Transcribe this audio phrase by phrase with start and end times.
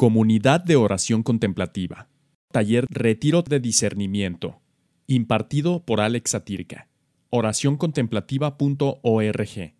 [0.00, 2.06] Comunidad de Oración Contemplativa.
[2.52, 4.60] Taller Retiro de Discernimiento.
[5.08, 6.86] Impartido por Alex Satirka.
[7.30, 9.74] Oracioncontemplativa.org.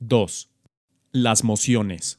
[0.00, 0.50] 2.
[1.12, 2.18] Las mociones.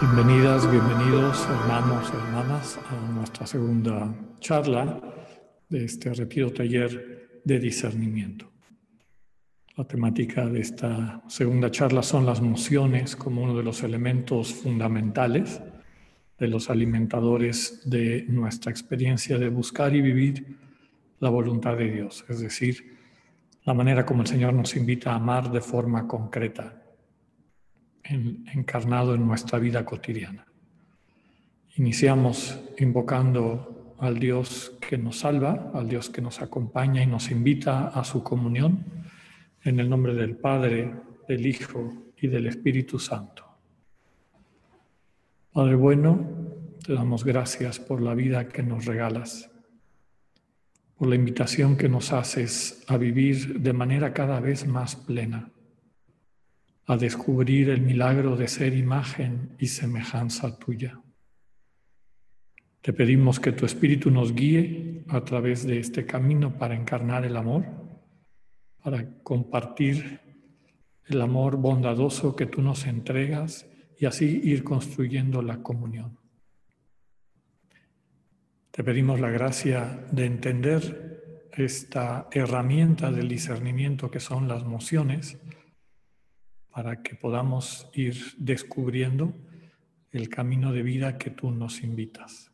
[0.00, 5.00] Bienvenidas, bienvenidos hermanos, hermanas a nuestra segunda charla
[5.68, 8.49] de este retiro taller de discernimiento.
[9.80, 15.62] La temática de esta segunda charla son las mociones como uno de los elementos fundamentales
[16.38, 20.58] de los alimentadores de nuestra experiencia de buscar y vivir
[21.18, 22.98] la voluntad de Dios, es decir,
[23.64, 26.82] la manera como el Señor nos invita a amar de forma concreta,
[28.04, 30.44] encarnado en nuestra vida cotidiana.
[31.76, 37.88] Iniciamos invocando al Dios que nos salva, al Dios que nos acompaña y nos invita
[37.88, 39.00] a su comunión
[39.62, 40.92] en el nombre del Padre,
[41.28, 43.44] del Hijo y del Espíritu Santo.
[45.52, 49.50] Padre bueno, te damos gracias por la vida que nos regalas,
[50.96, 55.50] por la invitación que nos haces a vivir de manera cada vez más plena,
[56.86, 61.00] a descubrir el milagro de ser imagen y semejanza tuya.
[62.80, 67.36] Te pedimos que tu Espíritu nos guíe a través de este camino para encarnar el
[67.36, 67.79] amor
[68.82, 70.20] para compartir
[71.06, 73.66] el amor bondadoso que tú nos entregas
[73.98, 76.18] y así ir construyendo la comunión.
[78.70, 85.38] Te pedimos la gracia de entender esta herramienta del discernimiento que son las mociones
[86.70, 89.34] para que podamos ir descubriendo
[90.12, 92.52] el camino de vida que tú nos invitas.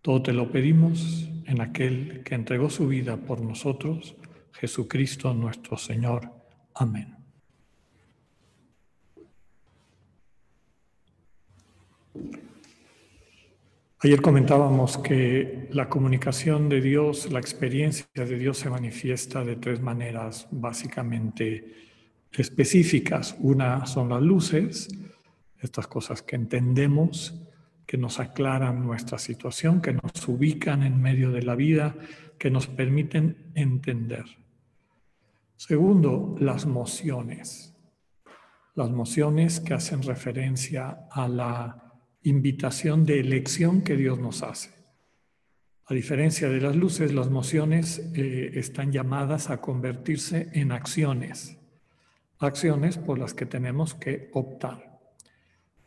[0.00, 4.16] Todo te lo pedimos en aquel que entregó su vida por nosotros
[4.52, 6.30] Jesucristo nuestro Señor.
[6.74, 7.16] Amén.
[14.00, 19.80] Ayer comentábamos que la comunicación de Dios, la experiencia de Dios se manifiesta de tres
[19.80, 21.74] maneras básicamente
[22.30, 23.36] específicas.
[23.40, 24.88] Una son las luces,
[25.58, 27.47] estas cosas que entendemos,
[27.88, 31.96] que nos aclaran nuestra situación, que nos ubican en medio de la vida,
[32.38, 34.26] que nos permiten entender.
[35.56, 37.74] Segundo, las mociones.
[38.74, 41.94] Las mociones que hacen referencia a la
[42.24, 44.68] invitación de elección que Dios nos hace.
[45.86, 51.56] A diferencia de las luces, las mociones eh, están llamadas a convertirse en acciones,
[52.38, 54.87] acciones por las que tenemos que optar.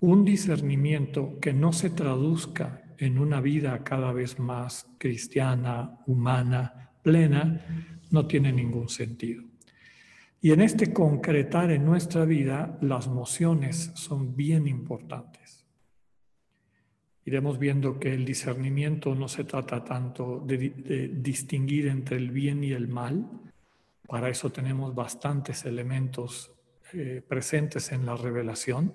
[0.01, 7.87] Un discernimiento que no se traduzca en una vida cada vez más cristiana, humana, plena,
[8.09, 9.43] no tiene ningún sentido.
[10.41, 15.67] Y en este concretar en nuestra vida, las mociones son bien importantes.
[17.23, 22.71] Iremos viendo que el discernimiento no se trata tanto de, distinguir entre el bien y
[22.71, 23.29] el mal.
[24.07, 26.51] Para eso tenemos bastantes elementos
[26.93, 28.93] eh, presentes en la revelación,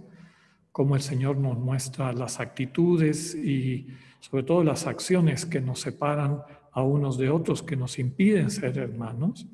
[0.77, 3.87] como el Señor nos muestra las actitudes y
[4.21, 8.77] sobre todo las acciones que nos separan a unos de otros, que nos impiden ser
[8.77, 9.47] hermanos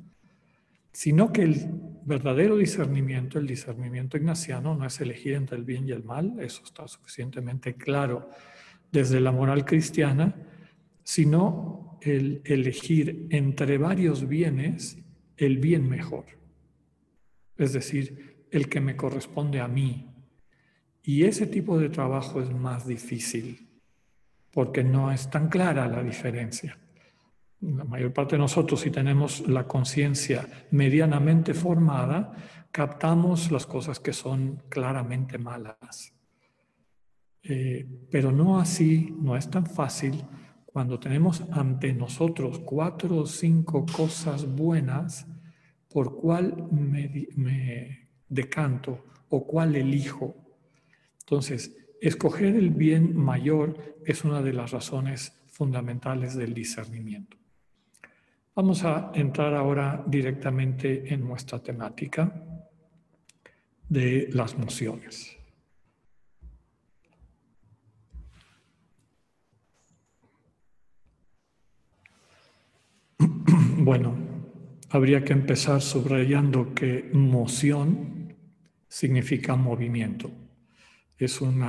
[0.92, 1.70] sino que el
[2.04, 6.62] verdadero discernimiento, el discernimiento ignaciano, no es elegir entre el bien y el mal, eso
[6.64, 8.28] está suficientemente claro
[8.90, 10.34] desde la moral cristiana,
[11.04, 14.98] sino el elegir entre varios bienes
[15.36, 16.26] el bien mejor,
[17.56, 20.11] es decir, el que me corresponde a mí.
[21.02, 23.68] Y ese tipo de trabajo es más difícil,
[24.52, 26.78] porque no es tan clara la diferencia
[27.62, 32.32] la mayor parte de nosotros, si tenemos la conciencia medianamente formada,
[32.72, 36.12] captamos las cosas que son claramente malas.
[37.44, 40.24] Eh, pero no así, no es tan fácil
[40.64, 45.26] cuando tenemos ante nosotros cuatro o cinco cosas buenas,
[45.88, 50.34] por cuál me, me decanto o cuál elijo.
[51.22, 57.36] Entonces, escoger el bien mayor es una de las razones fundamentales del discernimiento.
[58.54, 62.30] Vamos a entrar ahora directamente en nuestra temática
[63.88, 65.36] de las mociones.
[73.78, 74.14] Bueno,
[74.90, 78.36] habría que empezar subrayando que moción
[78.86, 80.30] significa movimiento.
[81.22, 81.62] Es un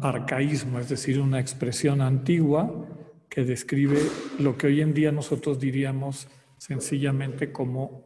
[0.00, 2.86] arcaísmo, es decir, una expresión antigua
[3.28, 3.98] que describe
[4.38, 8.04] lo que hoy en día nosotros diríamos sencillamente como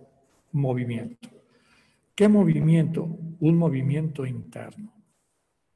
[0.52, 1.28] movimiento.
[2.14, 3.18] ¿Qué movimiento?
[3.40, 4.90] Un movimiento interno,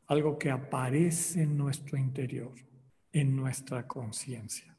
[0.06, 2.55] algo que aparece en nuestro interior,
[3.12, 4.75] en nuestra conciencia.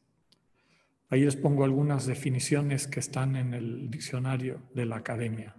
[1.11, 5.55] Ahí les pongo algunas definiciones que están en el diccionario de la academia.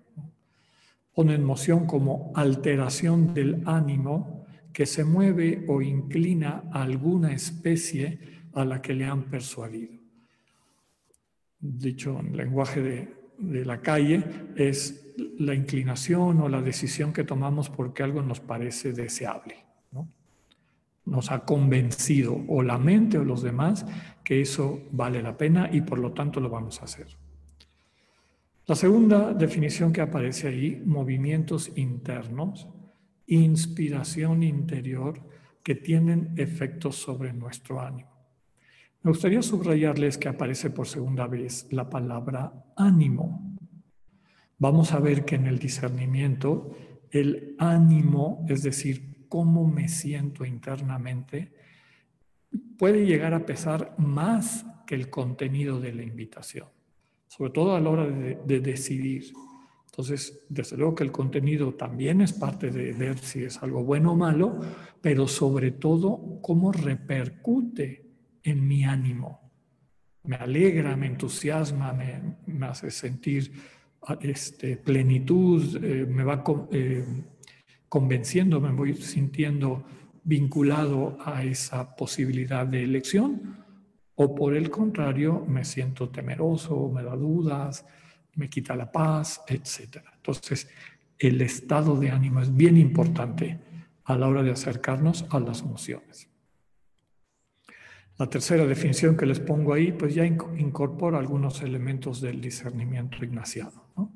[1.14, 4.41] Ponen moción como alteración del ánimo
[4.72, 8.18] que se mueve o inclina a alguna especie
[8.54, 9.92] a la que le han persuadido.
[11.60, 14.24] Dicho en lenguaje de, de la calle,
[14.56, 19.56] es la inclinación o la decisión que tomamos porque algo nos parece deseable.
[19.90, 20.08] ¿no?
[21.04, 23.84] Nos ha convencido o la mente o los demás
[24.24, 27.08] que eso vale la pena y por lo tanto lo vamos a hacer.
[28.66, 32.68] La segunda definición que aparece ahí, movimientos internos,
[33.26, 35.20] inspiración interior
[35.62, 38.10] que tienen efectos sobre nuestro ánimo.
[39.02, 43.56] Me gustaría subrayarles que aparece por segunda vez la palabra ánimo.
[44.58, 46.70] Vamos a ver que en el discernimiento
[47.10, 51.52] el ánimo, es decir, cómo me siento internamente,
[52.78, 56.68] puede llegar a pesar más que el contenido de la invitación,
[57.28, 59.32] sobre todo a la hora de, decidir.
[59.92, 64.12] Entonces, desde luego que el contenido también es parte de ver si es algo bueno
[64.12, 64.58] o malo,
[65.02, 68.06] pero sobre todo cómo repercute
[68.42, 69.52] en mi ánimo.
[70.24, 73.52] Me alegra, me entusiasma, me, me hace sentir
[74.22, 76.42] este, plenitud, eh, me va
[76.72, 77.04] eh,
[77.86, 79.84] convenciendo, me voy sintiendo
[80.24, 83.58] vinculado a esa posibilidad de elección,
[84.14, 87.84] o por el contrario, me siento temeroso, me da dudas,
[88.34, 89.98] me quita la paz, etc.
[90.16, 90.68] Entonces,
[91.18, 93.58] el estado de ánimo es bien importante
[94.04, 96.28] a la hora de acercarnos a las emociones.
[98.18, 104.12] La tercera definición que les pongo ahí, pues ya incorpora algunos elementos del discernimiento ignaciano.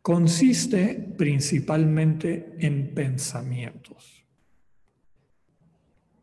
[0.00, 4.24] Consiste principalmente en pensamientos.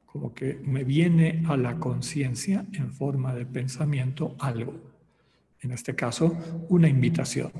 [0.06, 4.93] Como que me viene a la conciencia en forma de pensamiento algo.
[5.64, 6.38] En este caso,
[6.70, 7.52] una invitación.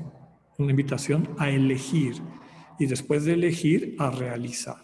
[0.58, 2.22] Una invitación a elegir
[2.78, 4.82] y después de elegir a realizar.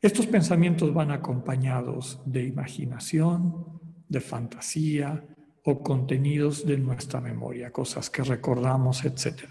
[0.00, 5.24] Estos pensamientos van acompañados de imaginación, de fantasía
[5.64, 9.44] o contenidos de nuestra memoria, cosas que recordamos, etc.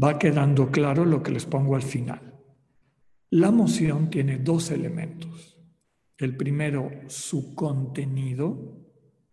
[0.00, 2.34] Va quedando claro lo que les pongo al final.
[3.30, 5.58] La emoción tiene dos elementos.
[6.18, 8.81] El primero, su contenido,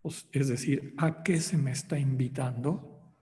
[0.04, 3.14] es decir, a qué se me está invitando.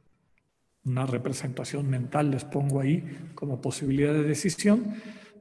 [0.84, 4.94] Una representación mental les pongo ahí como posibilidad de decisión.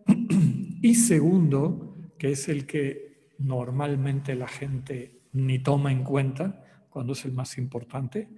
[0.80, 7.26] Y segundo, que es el que normalmente la gente ni toma en cuenta cuando es
[7.26, 8.30] el más importante,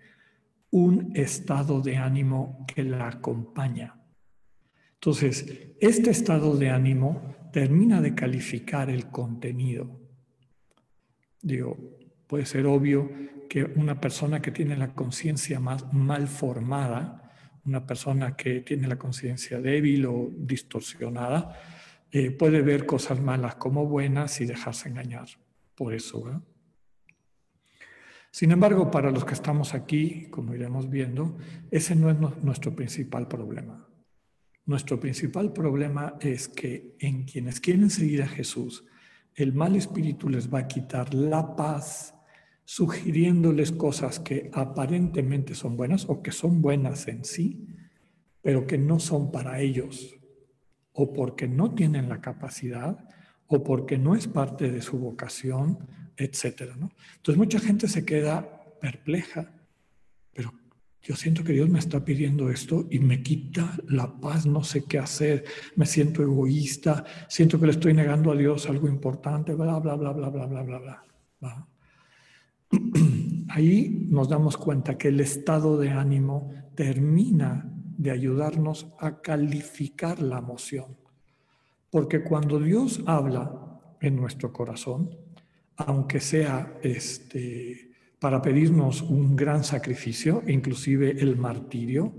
[0.72, 4.00] un estado de ánimo que la acompaña.
[4.94, 10.00] Entonces, este estado de ánimo termina de calificar el contenido.
[11.42, 11.78] Digo,
[12.30, 13.10] puede ser obvio
[13.50, 17.34] que una persona que tiene la conciencia más mal formada,
[17.66, 21.60] una persona que tiene la conciencia débil o distorsionada,
[22.12, 25.28] eh, puede ver cosas malas como buenas y dejarse engañar
[25.74, 26.44] por eso.
[28.30, 31.36] Sin embargo, para los que estamos aquí, como iremos viendo,
[31.72, 33.88] ese no es nuestro principal problema.
[34.68, 38.86] Nuestro principal problema es que en quienes quieren seguir a Jesús,
[39.33, 42.14] el mal espíritu les va a quitar la paz,
[42.69, 47.66] sugiriéndoles cosas que aparentemente son buenas o que son buenas en sí,
[48.44, 50.16] pero que no son para ellos,
[50.92, 53.07] o porque no tienen la capacidad
[53.47, 55.80] o porque no es parte de su vocación,
[56.16, 56.73] etc.
[57.16, 59.52] Entonces mucha gente se queda perpleja,
[60.31, 60.54] pero
[61.02, 64.83] yo siento que Dios me está pidiendo esto y me quita la paz, no sé
[64.85, 65.44] qué hacer,
[65.76, 70.14] me siento egoísta, siento que le estoy negando a Dios algo importante, bla, bla, bla,
[70.14, 71.04] bla, bla, bla, bla,
[71.40, 71.69] bla.
[73.49, 80.38] Ahí nos damos cuenta que el estado de ánimo termina de ayudarnos a calificar la
[80.38, 80.97] emoción.
[81.90, 85.09] Porque cuando Dios habla en nuestro corazón,
[85.76, 92.14] aunque sea este, para pedirnos un gran sacrificio, inclusive el martirio,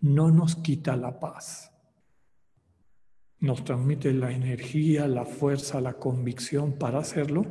[0.00, 1.72] no nos quita la paz.
[3.40, 7.46] Nos transmite la energía, la fuerza, la convicción para hacerlo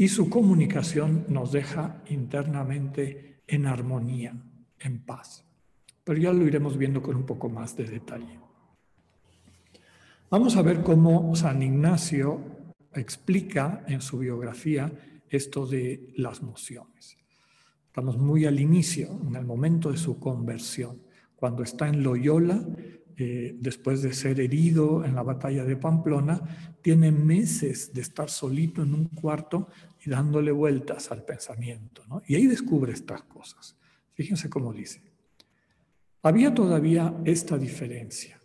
[0.00, 4.34] y su comunicación nos deja internamente en armonía,
[4.78, 5.44] en paz
[6.10, 8.40] pero ya lo iremos viendo con un poco más de detalle.
[10.28, 12.40] Vamos a ver cómo San Ignacio
[12.92, 14.90] explica en su biografía
[15.28, 17.16] esto de las mociones.
[17.86, 21.00] Estamos muy al inicio, en el momento de su conversión,
[21.36, 22.66] Cuando está en Loyola,
[23.16, 26.42] eh, después de ser herido en la batalla de Pamplona,
[26.82, 29.68] tiene meses de estar solito en un cuarto
[30.04, 32.02] y dándole vueltas al pensamiento.
[32.26, 33.76] Y ahí descubre estas cosas.
[34.14, 35.02] Fíjense cómo dice.
[36.22, 38.40] Había todavía esta diferencia.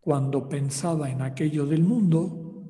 [0.00, 2.64] Cuando pensaba en aquello del mundo,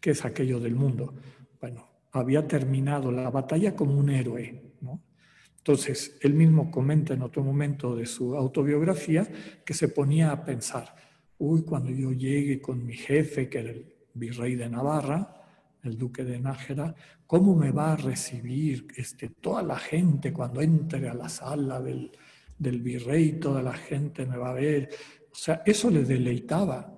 [0.00, 1.14] ¿qué es aquello del mundo?
[1.60, 4.62] Bueno, había terminado la batalla como un héroe.
[5.58, 9.26] Entonces, él mismo comenta en otro momento de su autobiografía
[9.64, 10.94] que se ponía a pensar,
[11.38, 15.43] uy, cuando yo llegue con mi jefe, que era el virrey de Navarra,
[15.84, 16.94] el duque de Nájera,
[17.26, 22.10] ¿cómo me va a recibir este, toda la gente cuando entre a la sala del,
[22.58, 23.32] del virrey?
[23.38, 24.88] Toda la gente me va a ver.
[25.30, 26.90] O sea, eso le deleitaba.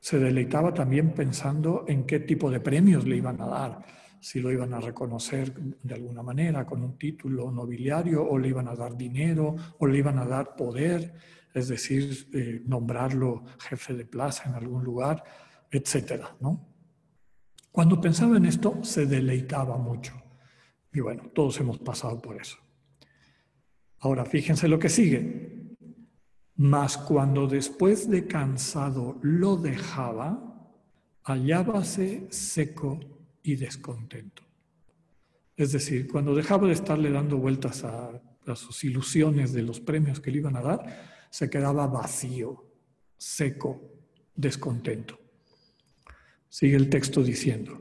[0.00, 3.84] Se deleitaba también pensando en qué tipo de premios le iban a dar
[4.22, 8.68] si lo iban a reconocer de alguna manera con un título nobiliario o le iban
[8.68, 11.12] a dar dinero o le iban a dar poder,
[11.52, 15.24] es decir, eh, nombrarlo jefe de plaza en algún lugar,
[15.68, 16.71] etcétera, ¿no?
[17.72, 20.12] Cuando pensaba en esto se deleitaba mucho.
[20.92, 22.58] Y bueno, todos hemos pasado por eso.
[24.00, 25.74] Ahora, fíjense lo que sigue.
[26.56, 30.70] Mas cuando después de cansado lo dejaba,
[31.22, 33.00] hallábase seco
[33.42, 34.42] y descontento.
[35.56, 38.20] Es decir, cuando dejaba de estarle dando vueltas a,
[38.56, 42.66] sus ilusiones de los premios que le iban a dar, se quedaba vacío,
[43.16, 43.80] seco,
[44.34, 45.21] descontento.
[46.52, 47.80] Sigue el texto diciendo,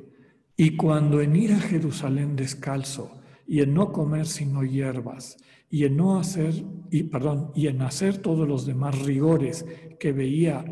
[0.55, 5.35] y cuando en ir a Jerusalén descalzo y en no comer sino hierbas
[5.69, 6.53] y en no hacer
[6.89, 9.65] y perdón, y en hacer todos los demás rigores
[9.99, 10.63] que veía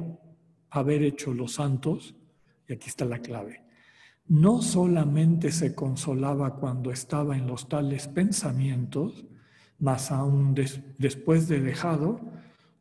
[0.70, 2.16] haber hecho los santos,
[2.70, 3.64] y aquí está la clave
[4.30, 9.26] no solamente se consolaba cuando estaba en los tales pensamientos,
[9.80, 10.56] mas aún
[11.00, 12.22] después de dejado,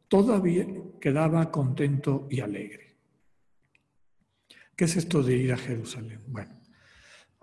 [0.08, 0.66] todavía
[1.00, 2.87] quedaba contento y alegre.
[4.78, 6.20] ¿Qué es esto de ir a Jerusalén?
[6.28, 6.54] Bueno,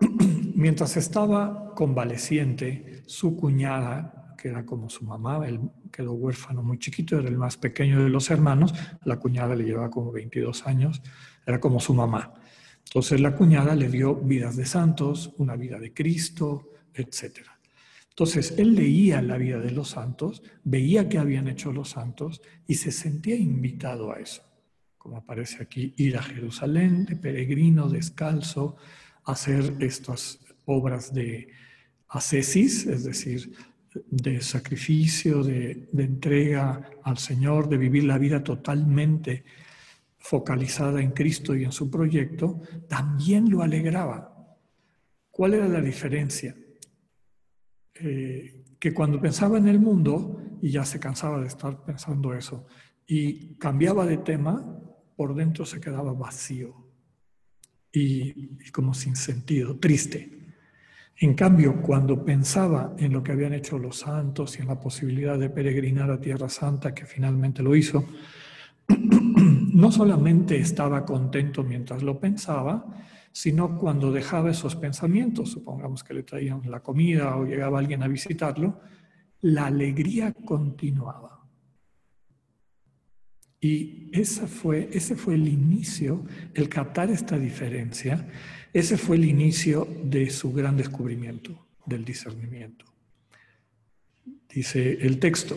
[0.54, 5.60] mientras estaba convaleciente, su cuñada, que era como su mamá, él
[5.92, 8.72] quedó huérfano muy chiquito, era el más pequeño de los hermanos,
[9.04, 11.02] la cuñada le llevaba como 22 años,
[11.44, 12.32] era como su mamá.
[12.86, 17.40] Entonces la cuñada le dio vidas de santos, una vida de Cristo, etc.
[18.08, 22.76] Entonces él leía la vida de los santos, veía que habían hecho los santos y
[22.76, 24.42] se sentía invitado a eso.
[25.06, 28.74] Como aparece aquí, ir a Jerusalén de peregrino, descalzo,
[29.22, 31.46] hacer estas obras de
[32.08, 33.52] ascesis, es decir,
[34.10, 39.44] de sacrificio, de, entrega al Señor, de vivir la vida totalmente
[40.18, 44.58] focalizada en Cristo y en su proyecto, también lo alegraba.
[45.30, 46.56] ¿Cuál era la diferencia?
[47.94, 52.66] Eh, que cuando pensaba en el mundo, y ya se cansaba de estar pensando eso,
[53.06, 54.82] y cambiaba de tema,
[55.16, 56.74] por dentro se quedaba vacío
[57.90, 60.36] y, y como sin sentido, triste.
[61.18, 65.38] En cambio, cuando pensaba en lo que habían hecho los santos y en la posibilidad
[65.38, 68.04] de peregrinar a Tierra Santa, que finalmente lo hizo,
[68.88, 72.84] no solamente estaba contento mientras lo pensaba,
[73.32, 78.08] sino cuando dejaba esos pensamientos, supongamos que le traían la comida o llegaba alguien a
[78.08, 78.80] visitarlo,
[79.42, 81.35] la alegría continuaba.
[83.60, 88.26] Y ese fue, ese fue el inicio, el captar esta diferencia,
[88.72, 92.84] ese fue el inicio de su gran descubrimiento, del discernimiento.
[94.48, 95.56] Dice el texto,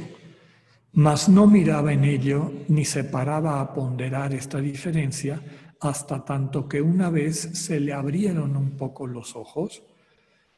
[0.94, 5.42] mas no miraba en ello ni se paraba a ponderar esta diferencia
[5.80, 9.84] hasta tanto que una vez se le abrieron un poco los ojos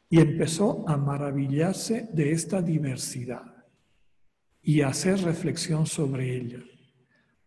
[0.08, 3.64] y empezó a maravillarse de esta diversidad
[4.62, 6.58] y a hacer reflexión sobre ella,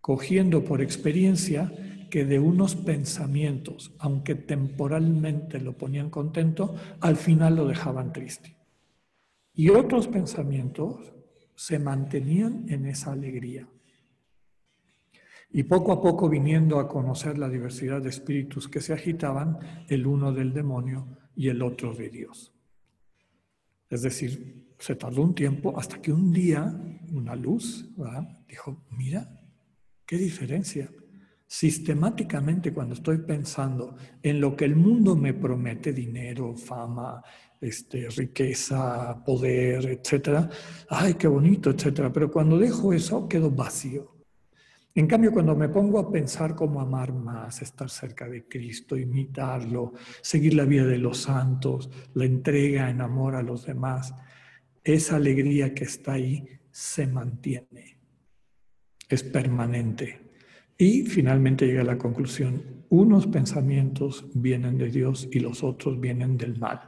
[0.05, 1.74] cogiendo por experiencia
[2.12, 8.55] que de unos pensamientos, aunque temporalmente lo ponían contento, al final lo dejaban triste.
[9.55, 11.12] Y otros pensamientos
[11.55, 13.67] se mantenían en esa alegría.
[15.50, 19.57] Y poco a poco viniendo a conocer la diversidad de espíritus que se agitaban,
[19.89, 22.53] el uno del demonio y el otro de Dios.
[23.89, 26.79] Es decir, se tardó un tiempo hasta que un día
[27.12, 27.89] una luz
[28.47, 29.41] dijo, mira,
[30.05, 30.89] qué diferencia.
[31.47, 37.21] Sistemáticamente cuando estoy pensando en lo que el mundo me promete, dinero, fama,
[37.62, 40.50] este, riqueza, poder, etcétera,
[40.89, 42.12] ay, qué bonito, etcétera.
[42.12, 44.15] Pero cuando dejo eso, quedo vacío.
[44.97, 49.93] En cambio, cuando me pongo a pensar cómo amar más, estar cerca de Cristo, imitarlo,
[50.21, 54.15] seguir la vida de los santos, la entrega en amor a los demás,
[54.83, 57.95] esa alegría que está ahí se mantiene.
[59.09, 60.21] Es permanente.
[60.77, 66.38] Y finalmente llega a la conclusión, unos pensamientos vienen de Dios y los otros vienen
[66.38, 66.81] del mal.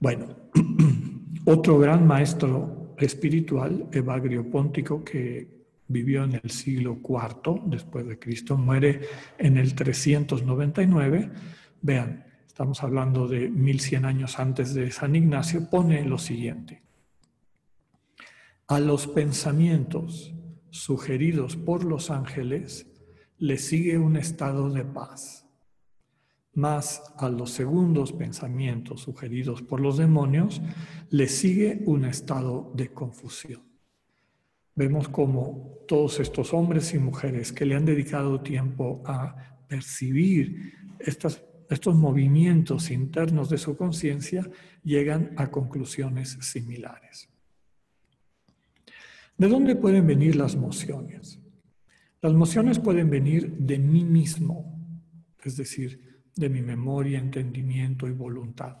[0.00, 0.36] Bueno,
[1.44, 8.56] otro gran maestro espiritual, Evagrio Póntico, que vivió en el siglo IV después de Cristo,
[8.56, 9.02] muere
[9.38, 11.30] en el 399.
[11.82, 16.82] Vean, estamos hablando de 1100 años antes de San Ignacio, pone lo siguiente.
[18.66, 20.34] A los pensamientos
[20.72, 22.86] sugeridos por los ángeles
[23.38, 25.46] le sigue un estado de paz,
[26.54, 30.62] más a los segundos pensamientos sugeridos por los demonios
[31.10, 33.62] le sigue un estado de confusión.
[34.74, 41.94] Vemos como todos estos hombres y mujeres que le han dedicado tiempo a percibir estos
[41.94, 44.48] movimientos internos de su conciencia
[44.82, 47.31] llegan a conclusiones similares.
[49.36, 51.40] ¿De dónde pueden venir las mociones?
[52.20, 54.78] Las mociones pueden venir de mí mismo,
[55.42, 58.76] es decir, de mi memoria, entendimiento y voluntad.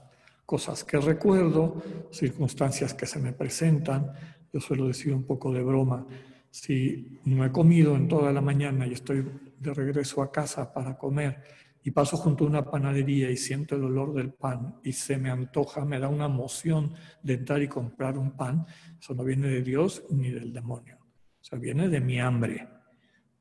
[0.46, 4.12] Cosas que recuerdo, circunstancias que se me presentan.
[4.52, 6.06] Yo suelo decir un poco de broma,
[6.50, 9.24] si no he comido en toda la mañana y estoy
[9.58, 11.42] de regreso a casa para comer
[11.84, 15.30] y paso junto a una panadería y siento el olor del pan y se me
[15.30, 18.66] antoja, me da una emoción de entrar y comprar un pan,
[19.00, 22.68] eso no viene de Dios ni del demonio, o sea, viene de mi hambre.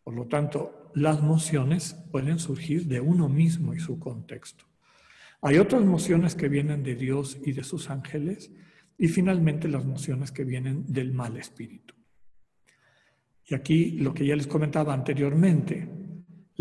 [0.03, 4.65] Por lo tanto, las mociones pueden surgir de uno mismo y su contexto.
[5.41, 8.51] Hay otras mociones que vienen de Dios y de sus ángeles
[8.97, 11.95] y finalmente las mociones que vienen del mal espíritu.
[13.47, 15.89] Y aquí lo que ya les comentaba anteriormente,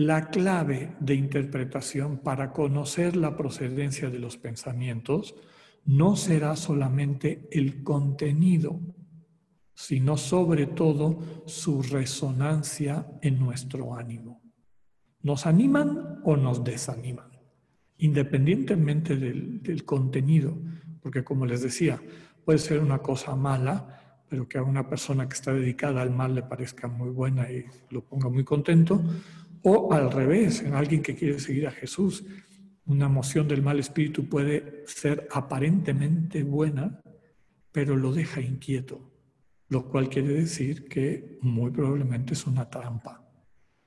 [0.07, 5.35] la clave de interpretación para conocer la procedencia de los pensamientos
[5.85, 8.81] no será solamente el contenido,
[9.75, 14.41] sino sobre todo su resonancia en nuestro ánimo.
[15.23, 17.39] ¿Nos animan o nos desaniman?
[17.99, 20.57] Independientemente del, contenido,
[21.03, 22.01] porque como les decía,
[22.47, 26.35] puede ser una cosa mala, pero que a una persona que está dedicada al mal
[26.35, 29.03] le parezca muy buena y lo ponga muy contento,
[29.63, 32.25] o al revés, en alguien que quiere seguir a Jesús,
[32.87, 37.01] una emoción del mal espíritu puede ser aparentemente buena,
[37.73, 39.13] pero lo deja inquieto,
[39.69, 43.25] lo cual quiere decir que muy probablemente es una trampa.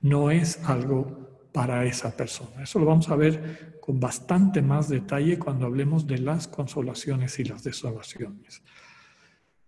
[0.00, 2.62] No es algo para esa persona.
[2.62, 7.44] Eso lo vamos a ver con bastante más detalle cuando hablemos de las consolaciones y
[7.44, 8.62] las desolaciones.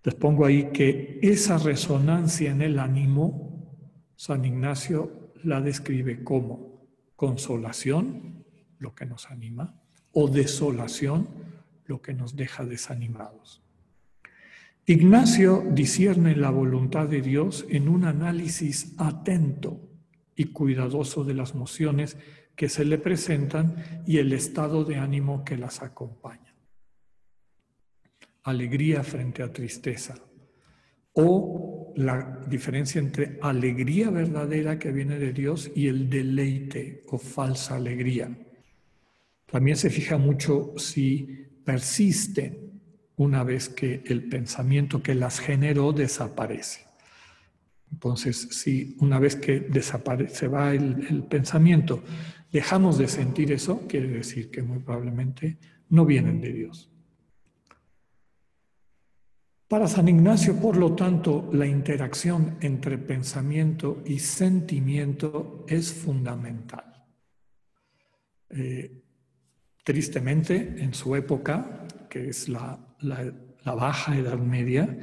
[0.03, 3.77] Les pongo ahí que esa resonancia en el ánimo,
[4.15, 8.45] San Ignacio la describe como consolación,
[8.79, 9.81] lo que nos anima,
[10.13, 11.29] o desolación,
[11.87, 13.63] lo que nos deja desanimados.
[14.87, 19.81] Ignacio discierne la voluntad de Dios en un análisis atento
[20.37, 22.17] y cuidadoso de las mociones
[22.55, 26.55] que se le presentan y el estado de ánimo que las acompaña.
[28.45, 30.15] Alegría frente a tristeza
[31.13, 37.77] o la diferencia entre alegría verdadera que viene de Dios y el deleite o falsa
[37.77, 38.31] alegría.
[39.51, 42.81] También se fija mucho si persisten
[43.17, 46.83] una vez que el pensamiento que las generó desaparece.
[47.91, 52.03] Entonces, si una vez que desaparece, va el, el pensamiento,
[52.53, 55.57] dejamos de sentir eso, quiere decir que muy probablemente
[55.89, 56.91] no vienen de Dios.
[59.69, 67.05] Para San Ignacio, por lo tanto, la interacción entre pensamiento y sentimiento es fundamental.
[68.49, 69.03] Eh,
[69.83, 72.79] tristemente, en su época, que es la,
[73.65, 74.99] baja Edad Media,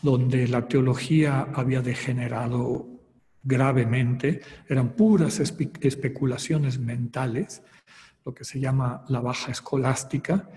[0.00, 2.86] donde la teología había degenerado
[3.42, 7.64] gravemente, eran puras especulaciones mentales,
[8.24, 10.48] lo que se llama la baja escolástica,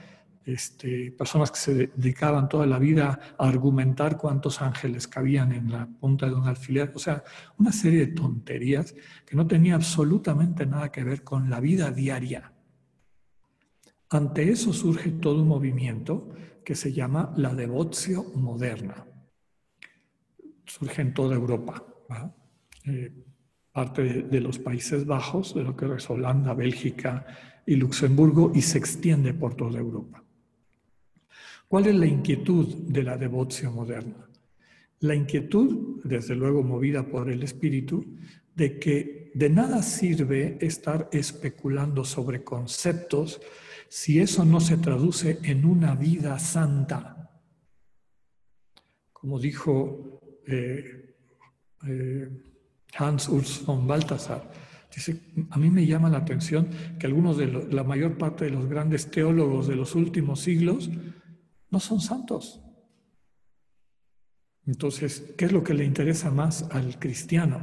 [0.47, 5.85] este, personas que se dedicaban toda la vida a argumentar cuántos ángeles cabían en la
[5.85, 7.21] punta de un alfiler, o sea,
[7.57, 12.53] una serie de tonterías que no tenía absolutamente nada que ver con la vida diaria.
[14.09, 16.29] Ante eso surge todo un movimiento
[16.63, 19.05] que se llama la devocio moderna.
[20.65, 21.83] Surge en toda Europa,
[22.85, 23.11] eh,
[23.73, 27.25] parte de los Países Bajos, de lo que es Holanda, Bélgica
[27.65, 30.23] y Luxemburgo, y se extiende por toda Europa.
[31.67, 34.29] ¿Cuál es la inquietud de la devoción moderna?
[35.01, 38.05] La inquietud, desde luego movida por el espíritu,
[38.55, 43.41] de que de nada sirve estar especulando sobre conceptos
[43.89, 47.31] si eso no se traduce en una vida santa.
[49.11, 51.15] Como dijo eh,
[51.85, 52.29] eh,
[52.97, 54.49] Hans Urs von Balthasar,
[55.49, 59.11] a mí me llama la atención que algunos de la mayor parte de los grandes
[59.11, 60.89] teólogos de los últimos siglos
[61.69, 62.61] no son santos.
[64.65, 67.61] Entonces, ¿qué es lo que le interesa más al cristiano?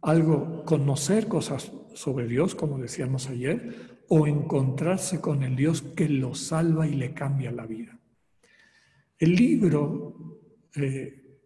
[0.00, 6.34] Algo, conocer cosas sobre Dios, como decíamos ayer, o encontrarse con el Dios que lo
[6.34, 7.98] salva y le cambia la vida.
[9.18, 10.40] El libro
[10.74, 11.40] eh,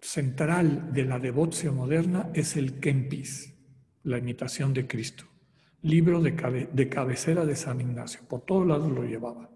[0.00, 3.54] central de la devoción moderna es el Kempis,
[4.04, 5.24] la imitación de Cristo,
[5.82, 9.50] libro de, de cabecera de San Ignacio, por todos lados lo llevaba.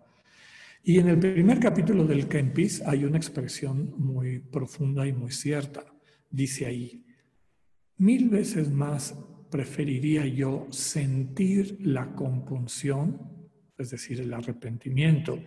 [0.86, 5.82] Y en el primer capítulo del Kempis hay una expresión muy profunda y muy cierta.
[6.28, 7.06] Dice ahí,
[7.96, 9.18] mil veces más
[9.50, 15.42] preferiría yo sentir la compunción, es decir, el arrepentimiento,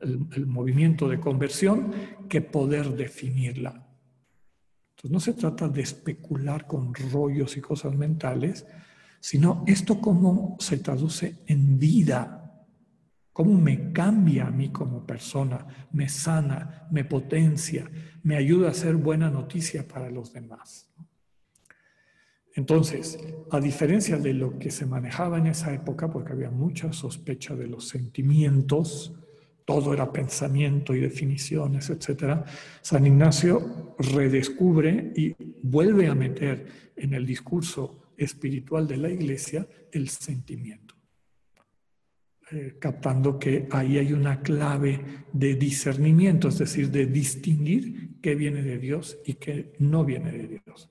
[0.00, 1.92] el, movimiento de conversión,
[2.28, 3.86] que poder definirla.
[4.96, 8.66] Entonces no se trata de especular con rollos y cosas mentales,
[9.20, 12.39] sino esto cómo se traduce en vida,
[13.40, 17.90] cómo me cambia a mí como persona, me sana, me potencia,
[18.22, 20.92] me ayuda a ser buena noticia para los demás.
[22.54, 23.18] Entonces,
[23.50, 27.66] a diferencia de lo que se manejaba en esa época, porque había mucha sospecha de
[27.66, 29.14] los sentimientos,
[29.64, 32.44] todo era pensamiento y definiciones, etc.,
[32.82, 40.10] San Ignacio redescubre y vuelve a meter en el discurso espiritual de la iglesia el
[40.10, 40.89] sentimiento,
[42.52, 48.62] eh, captando que ahí hay una clave de discernimiento, es decir, de distinguir qué viene
[48.62, 50.90] de Dios y qué no viene de Dios.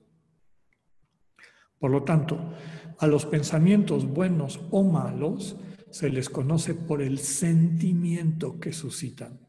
[1.78, 2.54] Por lo tanto,
[2.98, 5.56] a los pensamientos buenos o malos
[5.90, 9.40] se les conoce por el sentimiento que suscitan.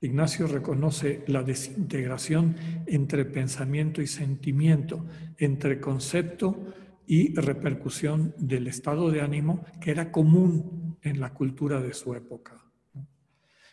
[0.00, 5.06] Ignacio reconoce la desintegración entre pensamiento y sentimiento,
[5.38, 6.74] entre concepto
[7.06, 12.64] y repercusión del estado de ánimo que era común en la cultura de su época.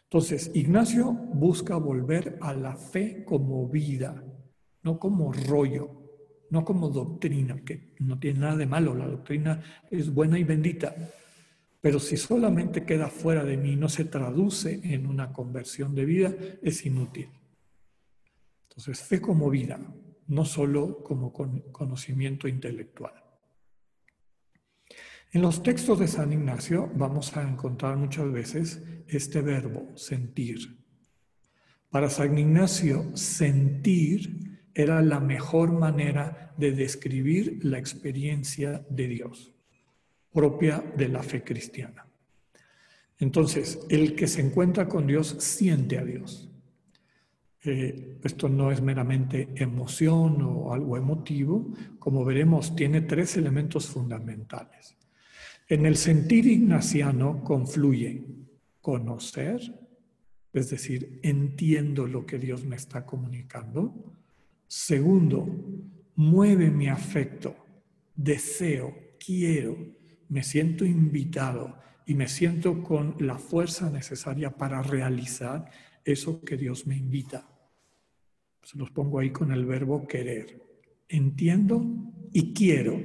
[0.04, 4.24] Entonces, Ignacio busca volver a la fe como vida,
[4.82, 6.00] no como rollo
[6.50, 10.96] no como doctrina, que no tiene nada de malo, la doctrina es buena y bendita,
[11.82, 16.06] pero si solamente queda fuera de mí y no se traduce en una conversión de
[16.06, 17.30] vida, es inútil.
[18.70, 19.80] Entonces, fe como vida,
[20.28, 23.14] no solo como conocimiento intelectual.
[25.32, 30.80] En los textos de San Ignacio vamos a encontrar muchas veces este verbo, sentir.
[31.92, 39.54] Para San Ignacio, sentir era la mejor manera de describir la experiencia de Dios,
[40.34, 42.08] propia de la fe cristiana.
[43.20, 46.50] Entonces, el que se encuentra con Dios siente a Dios.
[47.64, 54.99] Eh, esto no es meramente emoción o algo emotivo, como veremos, tiene tres elementos fundamentales.
[55.70, 58.26] En el sentir ignaciano confluye
[58.82, 59.62] conocer,
[60.52, 64.10] es decir, entiendo lo que Dios me está comunicando,
[64.70, 65.48] Segundo,
[66.16, 67.56] mueve mi afecto,
[68.16, 69.76] deseo, quiero,
[70.28, 75.72] me siento invitado y me siento con la fuerza necesaria para realizar
[76.06, 77.50] eso que Dios me invita.
[78.62, 80.62] Se los pongo ahí con el verbo querer.
[81.08, 81.84] Entiendo
[82.32, 83.02] y quiero.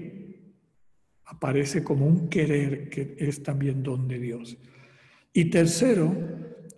[1.27, 4.59] Aparece como un querer que es también don de Dios.
[5.33, 6.15] Y tercero,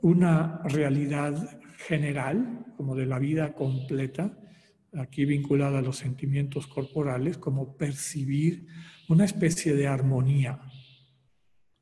[0.03, 4.39] una realidad general, como de la vida completa,
[4.95, 8.67] aquí vinculada a los sentimientos corporales, como percibir
[9.09, 10.61] una especie de armonía,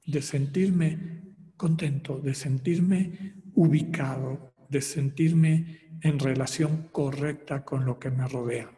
[0.06, 1.22] de sentirme
[1.56, 8.70] contento, de sentirme ubicado, de sentirme en relación correcta con lo que me rodea.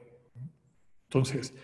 [1.08, 1.54] Entonces,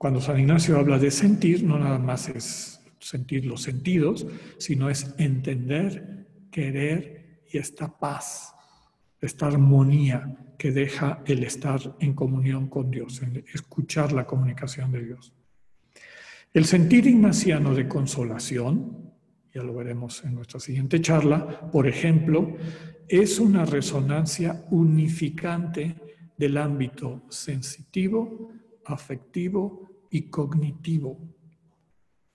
[0.00, 5.14] cuando San Ignacio habla de sentir, no nada más es sentir los sentidos, sino es
[5.18, 8.54] entender, querer y esta paz,
[9.20, 13.20] esta armonía que deja el estar en comunión con Dios,
[13.52, 15.34] escuchar la comunicación de Dios.
[16.54, 19.12] El sentir ignaciano de consolación,
[19.52, 22.56] ya lo veremos en nuestra siguiente charla, por ejemplo,
[23.06, 25.94] es una resonancia unificante
[26.38, 28.50] del ámbito sensitivo,
[28.86, 31.18] afectivo y cognitivo.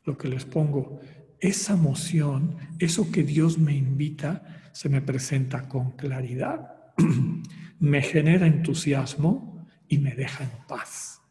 [0.03, 0.99] Lo que les pongo,
[1.39, 6.75] esa emoción, eso que Dios me invita, se me presenta con claridad
[7.79, 11.21] me genera entusiasmo y me deja en paz.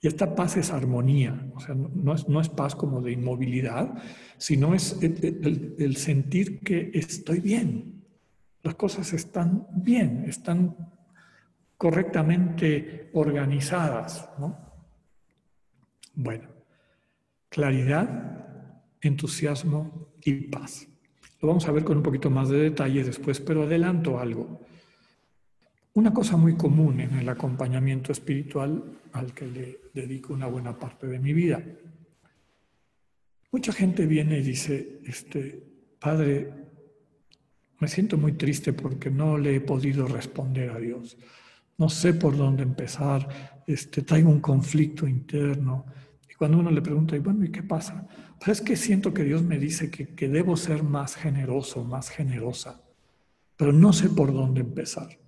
[0.00, 4.02] Y esta paz es armonía, o sea, no es, no es paz como de inmovilidad,
[4.36, 8.02] sino es el, sentir que estoy bien,
[8.64, 10.76] las cosas están bien, están
[11.76, 14.28] correctamente organizadas.
[16.14, 16.48] Bueno,
[17.48, 18.46] claridad,
[19.00, 20.86] entusiasmo y paz.
[21.40, 24.60] Lo vamos a ver con un poquito más de detalle después, pero adelanto algo.
[25.94, 31.06] Una cosa muy común en el acompañamiento espiritual al que le dedico una buena parte
[31.06, 31.62] de mi vida.
[33.50, 35.62] Mucha gente viene y dice, este,
[35.98, 36.50] padre,
[37.80, 41.18] me siento muy triste porque no le he podido responder a Dios.
[41.76, 45.84] No sé por dónde empezar, este, traigo un conflicto interno.
[46.42, 48.04] Cuando uno le pregunta, y bueno, ¿y qué pasa?
[48.40, 52.10] Pues es que siento que Dios me dice que, que debo ser más generoso, más
[52.10, 52.82] generosa,
[53.56, 55.20] pero no sé por dónde empezar.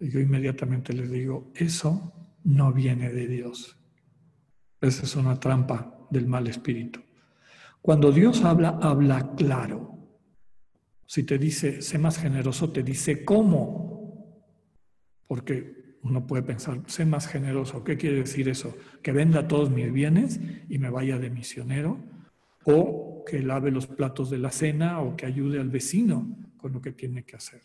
[0.00, 2.10] Y yo inmediatamente les digo, eso
[2.42, 3.78] no viene de Dios.
[4.80, 7.00] Esa es una trampa del mal espíritu.
[7.82, 9.98] Cuando Dios habla, habla claro.
[11.04, 14.40] Si te dice, sé más generoso, te dice cómo.
[15.26, 17.82] Porque uno puede pensar, sé más generoso.
[17.84, 18.76] ¿Qué quiere decir eso?
[19.02, 21.98] Que venda todos mis bienes y me vaya de misionero.
[22.64, 26.80] O que lave los platos de la cena o que ayude al vecino con lo
[26.80, 27.62] que tiene que hacer.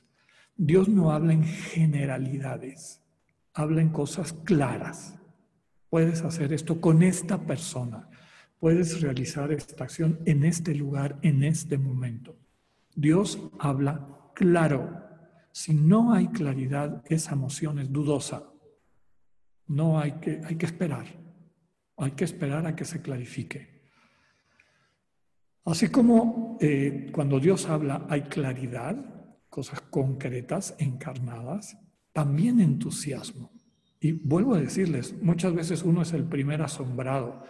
[0.55, 3.01] Dios no habla en generalidades,
[3.53, 5.17] habla en cosas claras.
[5.89, 8.09] Puedes hacer esto con esta persona,
[8.59, 12.37] puedes realizar esta acción en este lugar, en este momento.
[12.95, 15.10] Dios habla claro.
[15.51, 18.51] Si no hay claridad, esa emoción es dudosa.
[19.67, 21.05] No hay que, hay que esperar.
[21.97, 23.81] Hay que esperar a que se clarifique.
[25.65, 28.95] Así como eh, cuando Dios habla hay claridad,
[29.49, 31.77] cosas concretas, encarnadas,
[32.13, 33.51] también entusiasmo.
[33.99, 37.43] Y vuelvo a decirles, muchas veces uno es el primer asombrado.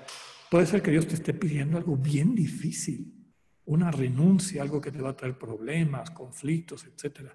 [0.50, 3.16] Puede ser que Dios te esté pidiendo algo bien difícil,
[3.64, 7.32] una renuncia, algo que te va a traer problemas, conflictos, etc.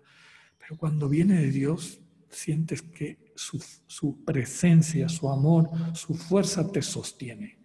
[0.67, 6.83] Pero cuando viene de Dios, sientes que su, su presencia, su amor, su fuerza te
[6.83, 7.59] sostiene.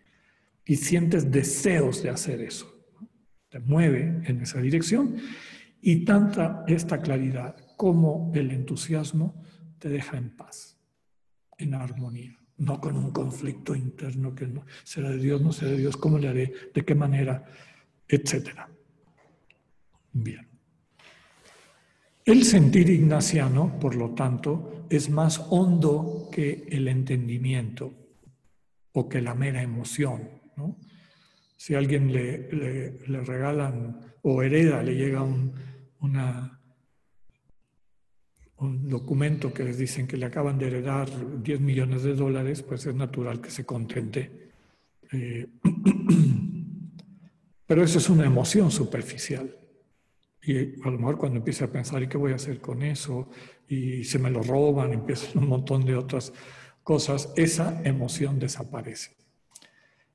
[0.65, 2.71] Y sientes deseos de hacer eso.
[3.49, 5.15] Te mueve en esa dirección.
[5.81, 9.41] Y tanta esta claridad como el entusiasmo
[9.79, 10.77] te deja en paz,
[11.57, 15.77] en armonía, no con un conflicto interno que no será de Dios, no será de
[15.77, 17.43] Dios, cómo le haré, de qué manera,
[18.07, 18.69] etcétera.
[20.13, 20.50] Bien.
[22.25, 27.93] El sentir ignaciano, por lo tanto, es más hondo que el entendimiento
[28.93, 30.29] o que la mera emoción.
[31.57, 35.53] Si alguien le, le regalan o hereda, le llega un,
[36.01, 36.59] una,
[38.57, 41.09] un documento que les dicen que le acaban de heredar
[41.41, 44.51] 10 millones de dólares, pues es natural que se contente.
[45.11, 45.47] Eh,
[47.65, 49.55] pero eso es una emoción superficial.
[50.43, 53.29] Y a lo mejor cuando empiece a pensar, ¿y qué voy a hacer con eso?
[53.67, 56.33] Y se me lo roban, empiezan un montón de otras
[56.83, 59.15] cosas, esa emoción desaparece.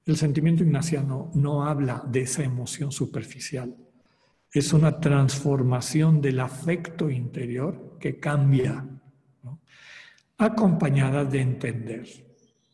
[0.05, 3.77] El sentimiento ignaciano no habla de esa emoción superficial,
[4.53, 8.85] es una transformación del afecto interior que cambia,
[10.39, 12.07] acompañada de entender,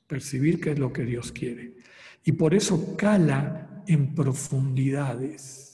[0.07, 1.77] percibir qué es lo que Dios quiere.
[2.25, 5.72] Y por eso cala en profundidades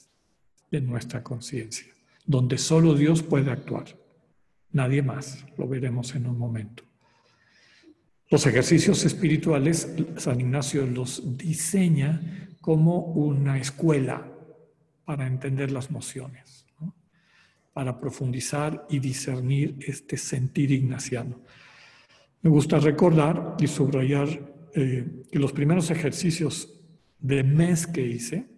[0.71, 1.87] de nuestra conciencia,
[2.27, 3.87] donde solo Dios puede actuar,
[4.73, 6.85] nadie más, lo veremos en un momento.
[8.31, 12.21] Los ejercicios espirituales, San Ignacio los diseña
[12.61, 14.31] como una escuela
[15.07, 16.67] para entender las nociones,
[17.73, 21.41] para profundizar y discernir este sentir ignaciano.
[22.43, 24.29] Me gusta recordar y subrayar
[24.75, 26.69] eh, que los primeros ejercicios
[27.19, 28.58] de mes que hice,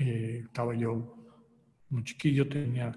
[0.00, 1.16] eh, estaba yo
[1.90, 2.92] muy chiquillo, tenía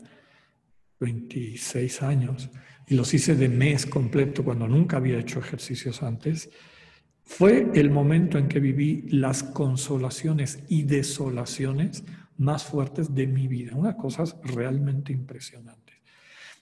[1.00, 2.50] 26 años,
[2.88, 6.50] y los hice de mes completo cuando nunca había hecho ejercicios antes,
[7.24, 12.06] fue el momento en que viví las consolaciones y desolaciones
[12.38, 15.98] más fuertes de mi vida, unas cosas realmente impresionantes.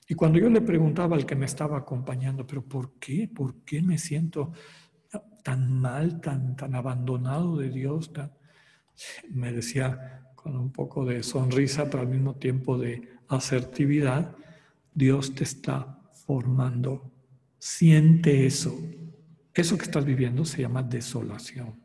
[0.07, 3.27] Y cuando yo le preguntaba al que me estaba acompañando, pero ¿por qué?
[3.27, 4.53] ¿Por qué me siento
[5.43, 8.11] tan mal, tan, tan abandonado de Dios?
[9.29, 14.35] Me decía con un poco de sonrisa, pero al mismo tiempo de asertividad,
[14.93, 17.11] Dios te está formando.
[17.57, 18.79] Siente eso,
[19.55, 21.81] eso que estás viviendo se llama desolación,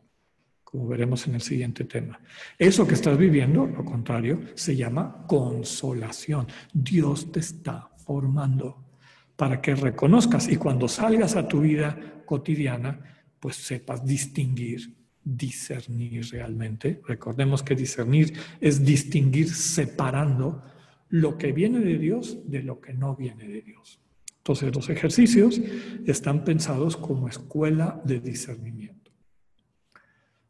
[0.62, 2.20] como veremos en el siguiente tema.
[2.58, 6.46] Eso que estás viviendo, lo contrario, se llama consolación.
[6.70, 8.90] Dios te está formando
[9.36, 17.00] para que reconozcas y cuando salgas a tu vida cotidiana, pues sepas distinguir, discernir realmente.
[17.06, 20.62] Recordemos que discernir es distinguir separando
[21.08, 24.00] lo que viene de Dios de lo que no viene de Dios.
[24.38, 25.60] Entonces los ejercicios
[26.06, 29.10] están pensados como escuela de discernimiento.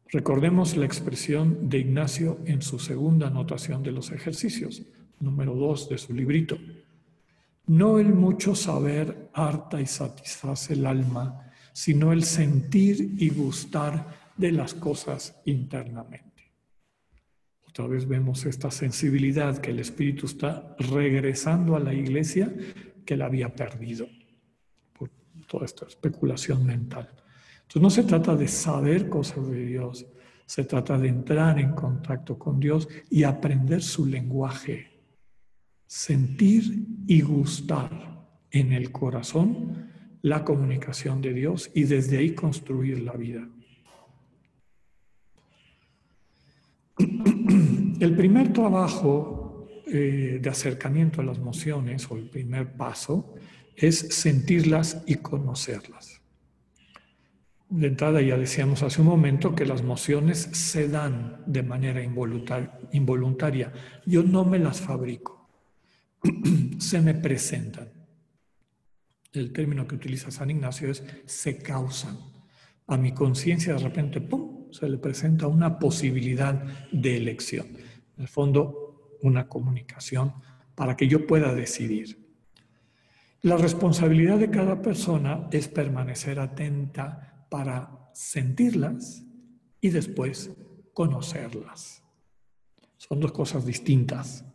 [0.07, 4.83] Recordemos la expresión de Ignacio en su segunda anotación de los ejercicios,
[5.19, 6.57] número dos de su librito.
[7.67, 14.51] No el mucho saber harta y satisface el alma, sino el sentir y gustar de
[14.51, 16.51] las cosas internamente.
[17.69, 22.53] Otra vez vemos esta sensibilidad que el Espíritu está regresando a la iglesia
[23.05, 24.07] que la había perdido
[24.91, 25.09] por
[25.47, 27.07] toda esta especulación mental.
[27.61, 30.05] Entonces no se trata de saber cosas de Dios,
[30.45, 34.99] se trata de entrar en contacto con Dios y aprender su lenguaje,
[35.85, 39.87] sentir y gustar en el corazón
[40.23, 43.47] la comunicación de Dios y desde ahí construir la vida.
[48.01, 53.35] El primer trabajo eh, de acercamiento a las emociones, o el primer paso,
[53.75, 56.19] es sentirlas y conocerlas.
[57.69, 63.71] De entrada ya decíamos hace un momento que las emociones se dan de manera involuntaria.
[64.07, 65.47] Yo no me las fabrico,
[66.79, 67.87] se me presentan.
[69.31, 72.17] El término que utiliza San Ignacio es se causan.
[72.87, 77.67] A mi conciencia de repente, ¡pum!, se le presenta una posibilidad de elección.
[78.21, 80.31] En el fondo, una comunicación
[80.75, 82.19] para que yo pueda decidir.
[83.41, 89.23] La responsabilidad de cada persona es permanecer atenta para sentirlas
[89.81, 90.51] y después
[90.93, 92.03] conocerlas.
[92.97, 94.45] Son dos cosas distintas.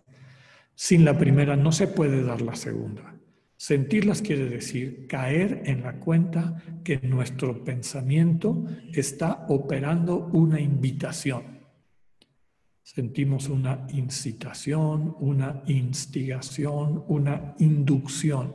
[0.77, 3.17] Sin la primera no se puede dar la segunda.
[3.57, 11.56] Sentirlas quiere decir caer en la cuenta que nuestro pensamiento está operando una invitación.
[12.87, 18.55] Sentimos una incitación, una instigación, una inducción.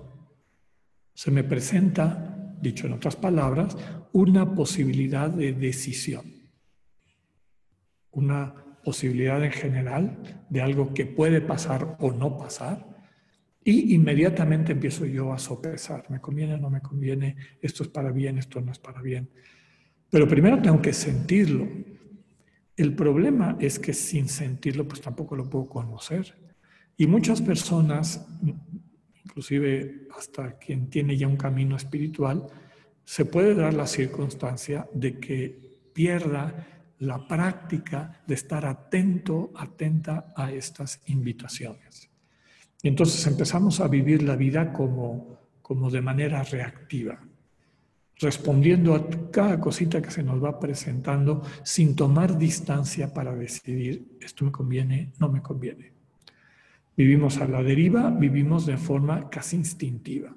[1.13, 3.75] Se me presenta, dicho en otras palabras,
[4.13, 6.23] una posibilidad de decisión.
[8.11, 12.87] Una posibilidad en general de algo que puede pasar o no pasar
[13.65, 17.35] y inmediatamente empiezo yo a sopesar, ¿me conviene o no me conviene?
[17.61, 19.29] Esto es para bien, esto no es para bien.
[20.09, 21.67] Pero primero tengo que sentirlo.
[22.81, 26.33] El problema es que sin sentirlo, pues tampoco lo puedo conocer.
[26.97, 28.25] Y muchas personas,
[29.23, 32.47] inclusive hasta quien tiene ya un camino espiritual,
[33.05, 40.51] se puede dar la circunstancia de que pierda la práctica de estar atento, atenta a
[40.51, 42.09] estas invitaciones.
[42.81, 47.21] Entonces empezamos a vivir la vida como, como de manera reactiva,
[48.21, 54.45] respondiendo a cada cosita que se nos va presentando sin tomar distancia para decidir, esto
[54.45, 55.91] me conviene, no me conviene.
[56.95, 60.35] Vivimos a la deriva, vivimos de forma casi instintiva.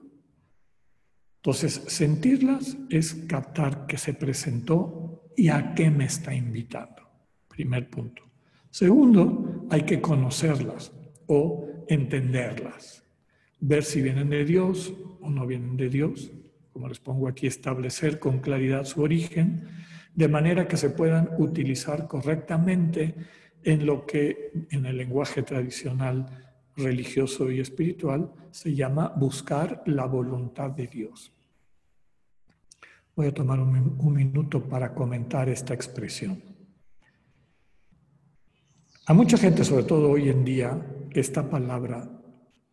[1.37, 7.03] Entonces, sentirlas es captar que se presentó y a qué me está invitando.
[7.49, 8.23] Primer punto.
[8.71, 10.91] Segundo, hay que conocerlas
[11.27, 13.05] o entenderlas,
[13.61, 16.33] ver si vienen de Dios o no vienen de Dios,
[16.75, 19.69] como les pongo aquí, establecer con claridad su origen,
[20.13, 23.15] de manera que se puedan utilizar correctamente
[23.63, 26.27] en lo que en el lenguaje tradicional
[26.77, 31.33] religioso y espiritual se llama buscar la voluntad de Dios.
[33.15, 36.43] Voy a tomar un, un minuto para comentar esta expresión.
[39.07, 42.11] A mucha gente, sobre todo hoy en día, esta palabra,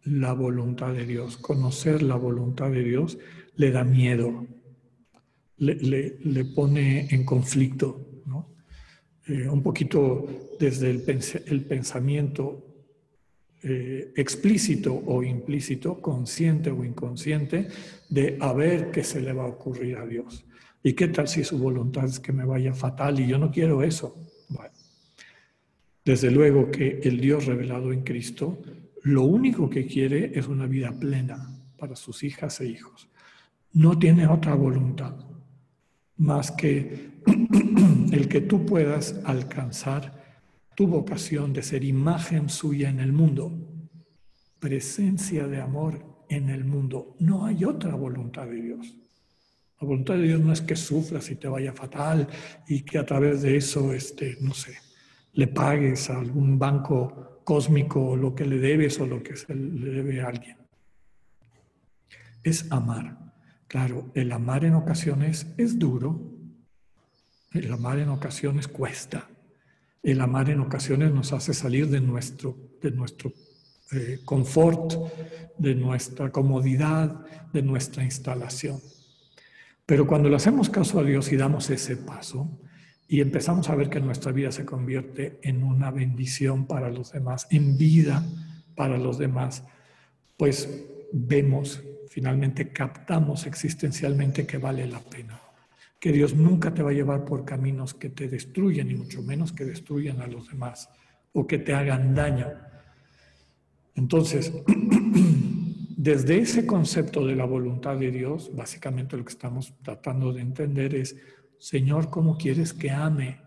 [0.06, 3.20] la voluntad de Dios, conocer la voluntad de Dios,
[3.56, 4.46] le da miedo,
[5.58, 8.08] le, pone en conflicto,
[9.28, 12.66] eh, un poquito desde el, pensamiento
[13.62, 17.68] eh, explícito o implícito, consciente o inconsciente,
[18.10, 20.46] de a ver qué se le va a ocurrir a Dios.
[20.84, 23.84] ¿Y qué tal si su voluntad es que me vaya fatal y yo no quiero
[23.84, 24.18] eso?
[26.04, 28.60] Desde luego que el Dios revelado en Cristo
[29.04, 33.11] lo único que quiere es una vida plena para sus hijas e hijos.
[33.74, 35.16] No tiene otra voluntad
[36.18, 37.22] más que
[38.12, 40.22] el que tú puedas alcanzar
[40.76, 43.52] tu vocación de ser imagen suya en el mundo,
[44.60, 47.16] presencia de amor en el mundo.
[47.20, 48.96] No hay otra voluntad de Dios.
[49.80, 52.28] La voluntad de Dios no es que sufras y te vaya fatal
[52.68, 54.78] y que a través de eso, este, no sé,
[55.34, 59.92] le pagues a algún banco cósmico lo que le debes o lo que se le
[59.92, 60.58] debe a alguien.
[62.44, 63.21] Es amar.
[63.72, 66.20] Claro, el amar en ocasiones es duro,
[67.54, 69.30] el amar en ocasiones cuesta,
[70.04, 73.32] el amar en ocasiones nos hace salir de nuestro, de nuestro
[73.94, 74.92] eh, confort,
[75.58, 78.82] de nuestra comodidad, de nuestra instalación.
[79.86, 82.60] Pero cuando le hacemos caso a Dios y damos ese paso
[83.08, 87.48] y empezamos a ver que nuestra vida se convierte en una bendición para los demás,
[87.50, 88.22] en vida
[88.76, 89.64] para los demás,
[90.36, 90.68] pues
[91.14, 95.40] vemos, finalmente captamos existencialmente que vale la pena.
[95.98, 99.54] Que Dios nunca te va a llevar por caminos que te destruyen, y mucho menos
[99.54, 100.90] que destruyan a los demás
[101.32, 102.48] o que te hagan daño.
[103.96, 104.52] Entonces,
[105.96, 110.94] desde ese concepto de la voluntad de Dios, básicamente lo que estamos tratando de entender
[110.94, 111.16] es,
[111.60, 113.40] Señor, ¿cómo quieres que ame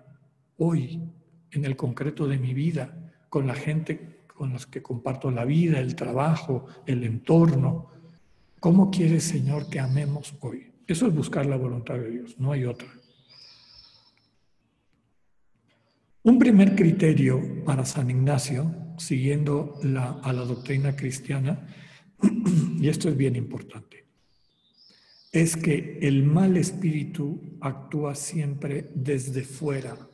[0.57, 1.03] hoy,
[1.51, 5.79] en el concreto de mi vida, con la gente con los que comparto la vida,
[5.79, 8.04] el trabajo, el entorno.
[8.65, 10.73] ¿Cómo quieres, Señor, que amemos hoy?
[10.87, 12.89] Eso es buscar la voluntad de Dios, no hay otra.
[16.23, 19.79] Un primer criterio para San Ignacio, siguiendo
[20.23, 21.69] a la doctrina cristiana,
[22.81, 24.07] y esto es bien importante,
[25.31, 30.09] es que el mal espíritu actúa siempre desde fuera,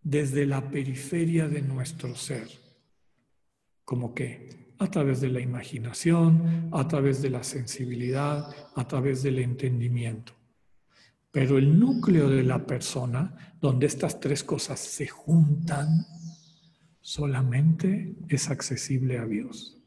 [0.00, 2.46] desde la periferia de nuestro ser.
[3.84, 9.38] ¿Como que A través de la imaginación, a través de la sensibilidad, a través del
[9.38, 10.34] entendimiento.
[11.30, 16.06] Pero el núcleo de la persona, donde estas tres cosas se juntan,
[17.00, 19.78] solamente es accesible a Dios.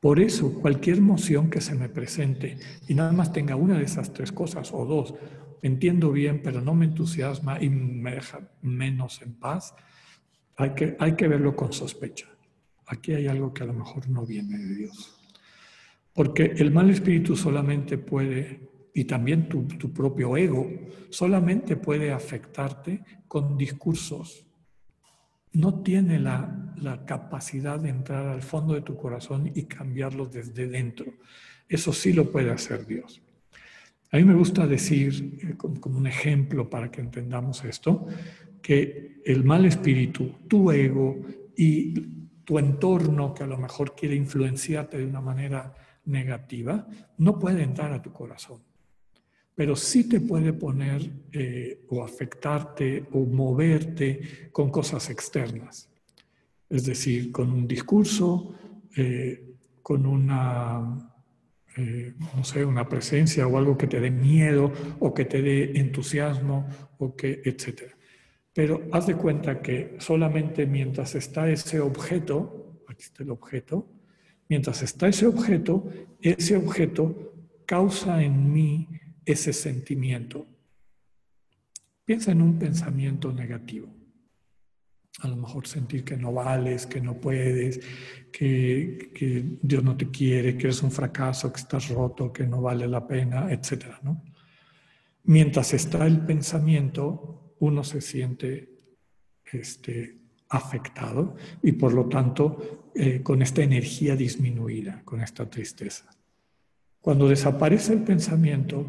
[0.00, 2.56] Por eso, cualquier emoción que se me presente
[2.88, 5.14] y nada más tenga una de esas tres cosas o dos,
[5.62, 9.74] entiendo bien, pero no me entusiasma y me deja menos en paz,
[10.56, 12.28] hay que, hay que verlo con sospecha
[12.90, 15.16] aquí hay algo que a lo mejor no viene de Dios.
[16.12, 20.68] Porque el mal espíritu solamente puede, y también tu, propio ego,
[21.08, 24.44] solamente puede afectarte con discursos.
[25.52, 30.66] No tiene la, la capacidad de entrar al fondo de tu corazón y cambiarlos desde
[30.66, 31.14] dentro.
[31.68, 33.22] Eso sí lo puede hacer Dios.
[34.10, 38.06] A mí me gusta decir, eh, como un ejemplo para que entendamos esto,
[38.60, 41.20] que el mal espíritu, tu ego
[41.56, 42.19] y
[42.50, 45.72] tu entorno que a lo mejor quiere influenciarte de una manera
[46.06, 46.84] negativa,
[47.18, 48.60] no puede entrar a tu corazón.
[49.54, 55.88] Pero sí te puede poner eh, o afectarte o moverte con cosas externas.
[56.68, 58.52] Es decir, con un discurso,
[58.96, 61.08] eh, con una,
[61.76, 65.78] eh, no sé, una presencia o algo que te dé miedo o que te dé
[65.78, 66.66] entusiasmo
[66.98, 67.94] o que, etcétera.
[68.52, 73.88] Pero haz de cuenta que solamente mientras está ese objeto, aquí está el objeto,
[74.48, 75.88] mientras está ese objeto,
[76.20, 77.34] ese objeto
[77.64, 78.88] causa en mí
[79.24, 80.46] ese sentimiento.
[82.04, 83.94] Piensa en un pensamiento negativo.
[85.20, 87.80] A lo mejor sentir que no vales, que no puedes,
[88.32, 92.62] que, que, Dios no te quiere, que eres un fracaso, que estás roto, que no
[92.62, 93.86] vale la pena, etc.
[94.02, 94.24] ¿no?
[95.24, 98.68] Mientras está el pensamiento, uno se siente
[99.52, 106.10] este, afectado y por lo tanto eh, con esta energía disminuida, con esta tristeza.
[107.00, 108.86] Cuando desaparece el pensamiento,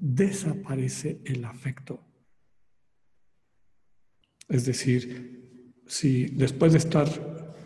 [0.00, 2.04] desaparece el afecto.
[4.48, 7.08] Es decir, si después de estar,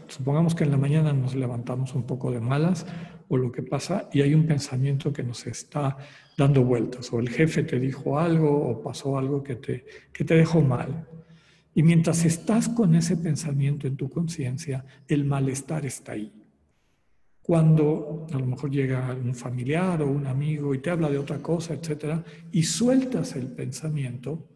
[0.07, 2.87] supongamos que en la mañana nos levantamos un poco de malas
[3.29, 5.97] o lo que pasa y hay un pensamiento que nos está
[6.39, 10.37] dando vueltas, o el jefe te dijo algo, o pasó algo que te, que te
[10.37, 11.09] dejó mal.
[11.75, 16.33] Y mientras estás con ese pensamiento en tu conciencia, el malestar está ahí.
[17.43, 21.39] Cuando a lo mejor llega un familiar o un amigo y te habla de otra
[21.39, 22.23] cosa, etcétera,
[22.53, 24.49] y sueltas el pensamiento,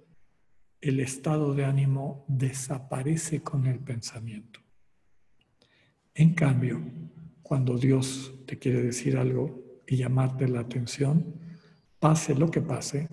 [0.81, 4.61] el estado de ánimo desaparece con el pensamiento.
[6.15, 6.81] En cambio,
[7.43, 11.42] cuando Dios te quiere decir algo y llamarte la atención,
[12.03, 13.09] pase lo que pase,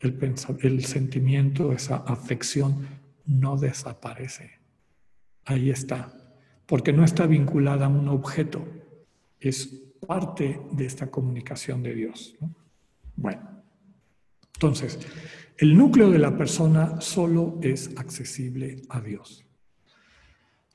[0.00, 0.18] el,
[0.62, 2.88] el sentimiento, esa afección
[3.26, 4.52] no desaparece.
[5.44, 6.10] Ahí está,
[6.64, 8.66] porque no está vinculada a un objeto,
[9.38, 9.66] es
[10.06, 12.34] parte de esta comunicación de Dios.
[13.14, 13.42] Bueno,
[14.54, 14.98] entonces,
[15.58, 19.44] el núcleo de la persona solo es accesible a Dios.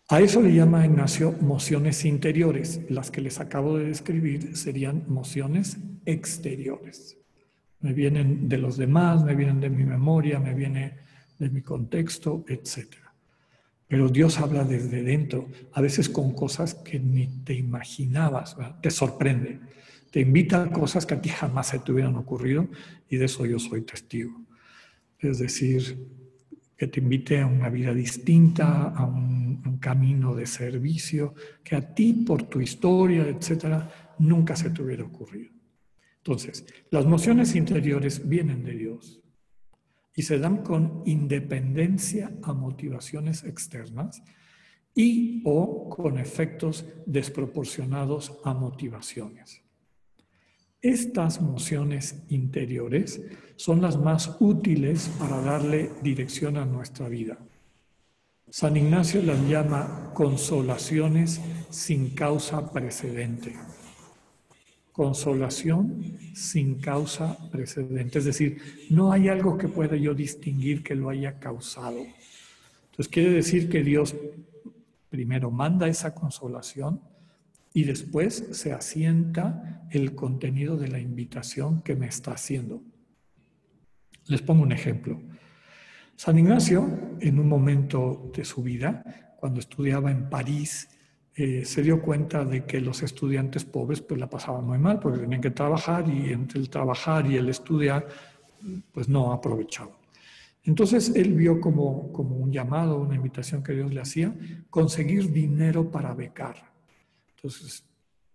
[0.09, 2.81] A eso le llama Ignacio mociones interiores.
[2.91, 7.24] Las que les acabo de describir serían mociones exteriores
[7.81, 10.97] me vienen de los demás, me vienen de mi memoria, me viene
[11.37, 12.87] de mi contexto, etc.
[13.87, 19.59] Pero Dios habla desde dentro, a veces con cosas que ni te imaginabas, te sorprende,
[20.11, 22.67] te invita a cosas que a ti jamás se te hubieran ocurrido
[23.09, 24.41] y de eso yo soy testigo.
[25.19, 25.97] Es decir,
[26.77, 31.93] que te invite a una vida distinta, a un, un camino de servicio, que a
[31.93, 35.54] ti por tu historia, etcétera, nunca se te hubiera ocurrido.
[36.25, 39.21] Entonces, las mociones interiores vienen de Dios
[40.15, 44.23] y se dan con independencia a motivaciones externas
[44.95, 49.61] y o con efectos desproporcionados a motivaciones.
[50.81, 53.21] Estas mociones interiores
[53.55, 57.37] son las más útiles para darle dirección a nuestra vida.
[58.49, 63.53] San Ignacio las llama consolaciones sin causa precedente.
[64.95, 68.19] Consolación sin causa precedente.
[68.19, 71.97] Es decir, no hay algo que pueda yo distinguir que lo haya causado.
[71.99, 74.15] Entonces quiere decir que Dios
[75.09, 77.01] primero manda esa consolación
[77.73, 82.81] y después se asienta el contenido de la invitación que me está haciendo.
[84.27, 85.21] Les pongo un ejemplo.
[86.15, 90.87] San Ignacio, en un momento de su vida, cuando estudiaba en París,
[91.35, 95.19] eh, se dio cuenta de que los estudiantes pobres pues la pasaban muy mal porque
[95.19, 98.07] tenían que trabajar y entre el trabajar y el estudiar
[98.91, 99.95] pues no aprovechaban.
[100.63, 104.33] Entonces él vio como, como un llamado, una invitación que Dios le hacía,
[104.69, 106.55] conseguir dinero para becar.
[107.35, 107.85] Entonces,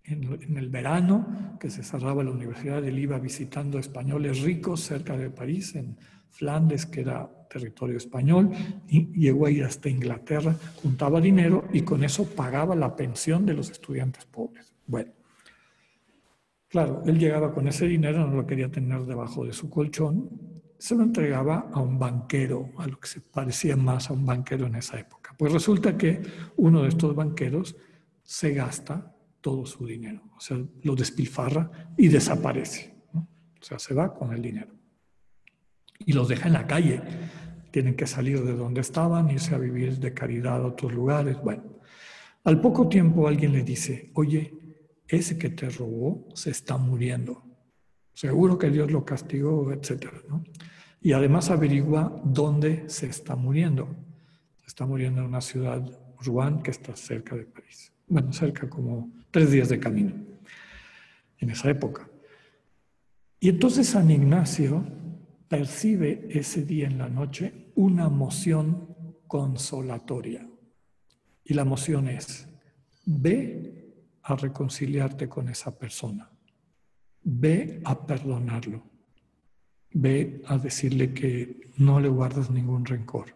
[0.04, 5.30] en, el verano, que se cerraba la universidad, él iba visitando españoles ricos cerca de
[5.30, 5.96] París, en
[6.28, 8.50] Flandes, que era territorio español,
[8.88, 13.54] y llegó a ir hasta Inglaterra, juntaba dinero y con eso pagaba la pensión de
[13.54, 14.72] los estudiantes pobres.
[14.86, 15.12] Bueno,
[16.68, 20.30] claro, él llegaba con ese dinero, no lo quería tener debajo de su colchón,
[20.78, 24.66] se lo entregaba a un banquero, a lo que se parecía más a un banquero
[24.66, 25.34] en esa época.
[25.36, 26.22] Pues resulta que
[26.56, 27.76] uno de estos banqueros
[28.22, 32.94] se gasta todo su dinero, o sea, lo despilfarra y desaparece.
[33.14, 34.79] O sea, se va con el dinero.
[36.00, 37.00] Y los deja en la calle.
[37.70, 41.36] Tienen que salir de donde estaban, irse a vivir de caridad a otros lugares.
[41.42, 41.62] Bueno,
[42.44, 44.54] al poco tiempo alguien le dice, oye,
[45.06, 47.42] ese que te robó se está muriendo.
[48.12, 50.06] Seguro que Dios lo castigó, etc.
[51.00, 53.88] Y además averigua dónde se está muriendo.
[54.60, 55.84] Se está muriendo en una ciudad,
[56.20, 60.12] Rouen, que está cerca de París bueno, cerca como tres días de camino,
[61.38, 62.08] en esa época.
[63.38, 64.84] Y entonces San Ignacio
[65.50, 68.94] percibe ese día en la noche una moción
[69.26, 70.48] consolatoria.
[71.42, 72.46] Y la moción es,
[73.04, 76.30] ve a reconciliarte con esa persona,
[77.24, 78.84] ve a perdonarlo,
[79.92, 83.34] ve a decirle que no le guardas ningún rencor.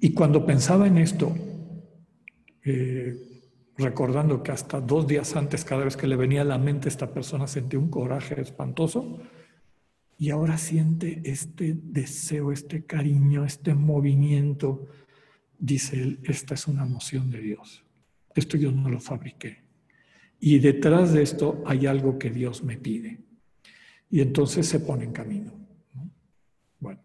[0.00, 1.32] Y cuando pensaba en esto,
[2.64, 3.16] eh,
[3.78, 7.14] recordando que hasta dos días antes, cada vez que le venía a la mente esta
[7.14, 9.20] persona, sentía un coraje espantoso
[10.20, 14.86] y ahora siente este deseo, este cariño, este movimiento.
[15.58, 17.82] Dice él, esta es una emoción de Dios.
[18.34, 19.62] Esto yo no lo fabriqué.
[20.38, 23.22] Y detrás de esto hay algo que Dios me pide.
[24.10, 25.54] Y entonces se pone en camino.
[26.78, 27.00] Bueno,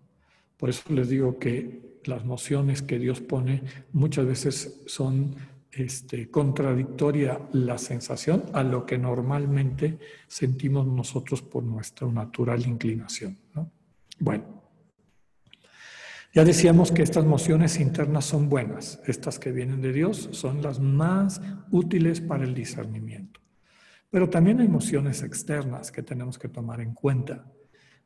[0.58, 3.64] por eso les digo que las nociones que Dios pone
[3.94, 5.38] muchas veces son
[5.76, 13.38] este, contradictoria la sensación a lo que normalmente sentimos nosotros por nuestra natural inclinación.
[14.20, 14.64] Bueno,
[16.34, 20.80] ya decíamos que estas mociones internas son buenas, estas que vienen de Dios son las
[20.80, 23.40] más útiles para el discernimiento.
[24.10, 27.52] Pero también hay emociones externas que tenemos que tomar en cuenta.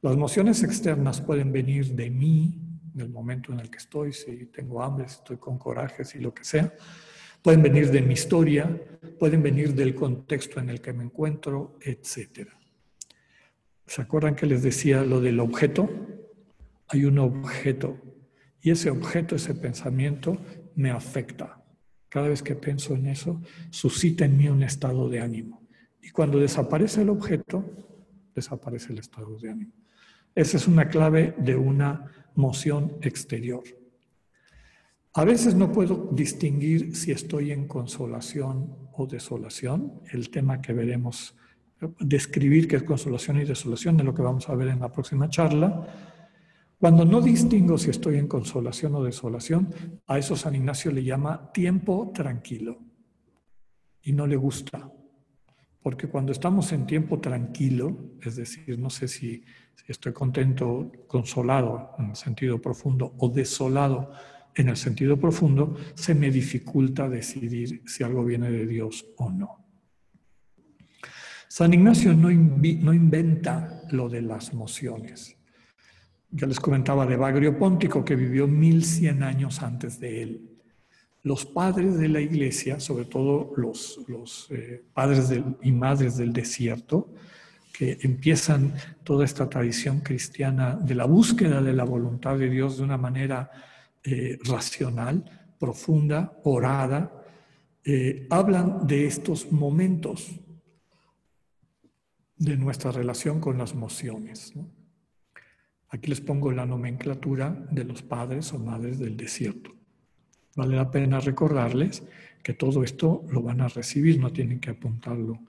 [0.02, 2.60] Las emociones externas pueden venir de mí,
[2.94, 6.34] del momento en el que estoy, si tengo hambre, si estoy con coraje, si lo
[6.34, 6.74] que sea.
[7.42, 8.82] Pueden venir de mi historia,
[9.18, 12.50] pueden venir del contexto en el que me encuentro, etc.
[13.86, 15.90] ¿Se acuerdan que les decía lo del objeto?
[16.90, 17.98] Hay un objeto
[18.62, 20.38] y ese objeto, ese pensamiento
[20.76, 21.64] me afecta.
[22.10, 25.68] Cada vez que pienso en eso, suscita en mí un estado de ánimo.
[26.02, 27.64] Y cuando desaparece el objeto,
[28.36, 29.74] desaparece el estado de ánimo.
[30.36, 33.64] Esa es una clave de una moción exterior.
[35.14, 41.36] A veces no puedo distinguir si estoy en consolación o desolación, el tema que veremos,
[42.00, 45.28] describir qué es consolación y desolación, es lo que vamos a ver en la próxima
[45.28, 45.88] charla.
[46.78, 49.74] Cuando no distingo si estoy en consolación o desolación,
[50.06, 52.78] a eso San Ignacio le llama tiempo tranquilo
[54.04, 54.92] y no le gusta.
[55.82, 59.44] Porque cuando estamos en tiempo tranquilo, es decir, no sé si
[59.88, 64.12] estoy contento, consolado en sentido profundo o desolado
[64.56, 69.66] en el sentido profundo, se me dificulta decidir si algo viene de Dios o no.
[71.48, 75.36] San Ignacio no, no inventa lo de las mociones.
[76.32, 80.50] Ya les comentaba de Bagrio Póntico, que vivió 1100 años antes de él.
[81.24, 85.34] Los padres de la iglesia, sobre todo los, los eh, padres
[85.64, 87.14] y madres del desierto,
[87.74, 88.74] que empiezan
[89.04, 93.50] toda esta tradición cristiana de la búsqueda de la voluntad de Dios de una manera
[94.04, 97.12] eh, racional, profunda, orada,
[97.84, 100.40] eh, hablan de estos momentos
[102.38, 104.54] de nuestra relación con las emociones.
[105.90, 109.72] Aquí les pongo la nomenclatura de los padres o madres del desierto.
[110.56, 112.04] Vale la pena recordarles
[112.44, 115.40] que todo esto lo van a recibir, no tienen que apuntarlo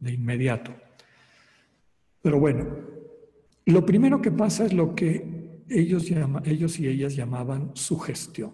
[0.00, 0.74] de inmediato.
[2.22, 2.66] Pero bueno,
[3.66, 5.37] lo primero que pasa es lo que
[5.70, 6.06] ellos,
[6.44, 8.52] ellos y ellas llamaban sugestión.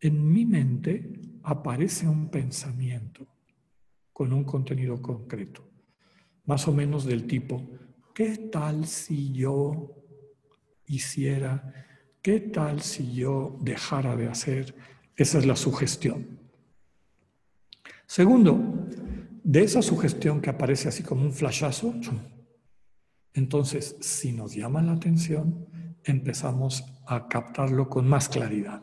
[0.00, 3.26] En mi mente aparece un pensamiento
[4.12, 5.66] con un contenido concreto,
[6.44, 7.70] más o menos del tipo,
[8.14, 9.96] ¿qué tal si yo
[10.86, 11.72] hiciera?
[12.22, 14.74] ¿Qué tal si yo dejara de hacer?
[15.16, 16.38] Esa es la sugestión.
[18.06, 18.88] Segundo,
[19.42, 21.94] de esa sugestión que aparece así como un flashazo,
[23.32, 25.66] entonces si nos llama la atención,
[26.04, 28.82] empezamos a captarlo con más claridad.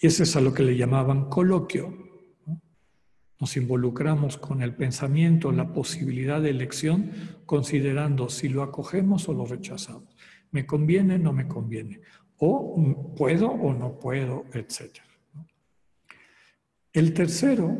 [0.00, 1.96] Y eso es a lo que le llamaban coloquio.
[3.40, 7.10] Nos involucramos con el pensamiento, la posibilidad de elección,
[7.46, 10.16] considerando si lo acogemos o lo rechazamos.
[10.50, 12.00] ¿Me conviene o no me conviene?
[12.38, 14.98] O puedo o no puedo, etc.
[16.92, 17.76] El tercero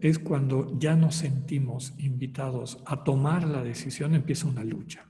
[0.00, 5.08] es cuando ya nos sentimos invitados a tomar la decisión, empieza una lucha.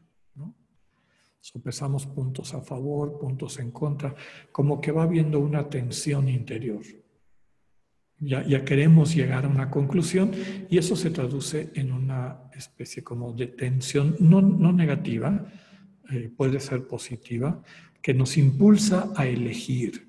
[1.53, 4.15] Sopesamos puntos a favor, puntos en contra,
[4.53, 6.83] como que va habiendo una tensión interior.
[8.21, 10.33] Ya, queremos llegar a una conclusión
[10.69, 15.51] y eso se traduce en una especie como de tensión no, no negativa,
[16.11, 17.63] eh, puede ser positiva,
[18.03, 20.07] que nos impulsa a elegir.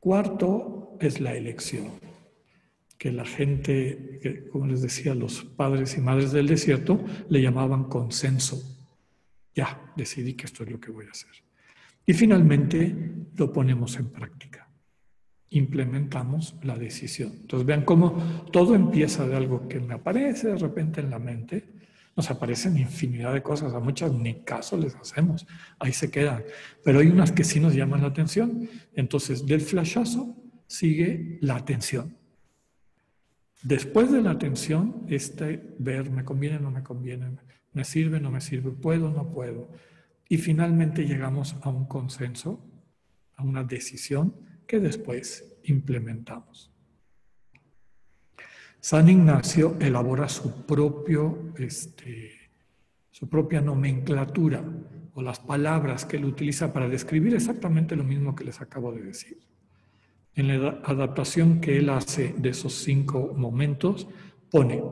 [0.00, 1.92] Cuarto es la elección,
[2.98, 8.73] que la gente, como les decía, los padres y madres del desierto le llamaban consenso
[9.54, 11.30] ya, decidí que esto es lo que voy a hacer.
[12.06, 12.94] Y finalmente
[13.36, 14.68] lo ponemos en práctica.
[15.50, 17.32] Implementamos la decisión.
[17.40, 21.72] Entonces vean cómo todo empieza de algo que me aparece de repente en la mente.
[22.16, 25.46] Nos aparecen infinidad de cosas, a muchas ni caso les hacemos,
[25.78, 26.44] ahí se quedan.
[26.84, 28.68] Pero hay unas que sí nos llaman la atención.
[28.94, 30.36] Entonces del flashazo
[30.66, 32.16] sigue la atención.
[33.62, 37.30] Después de la atención, este ver, me conviene, no me conviene,
[37.74, 38.20] ¿Me sirve?
[38.20, 38.70] ¿No me sirve?
[38.70, 39.10] ¿Puedo?
[39.10, 39.68] ¿No puedo?
[40.28, 42.64] Y finalmente llegamos a un consenso,
[43.36, 44.34] a una decisión
[44.66, 46.70] que después implementamos.
[48.80, 52.32] San Ignacio elabora su, propio, este,
[53.10, 54.62] su propia nomenclatura
[55.14, 59.02] o las palabras que él utiliza para describir exactamente lo mismo que les acabo de
[59.02, 59.40] decir.
[60.34, 64.08] En la adaptación que él hace de esos cinco momentos,
[64.50, 64.82] pone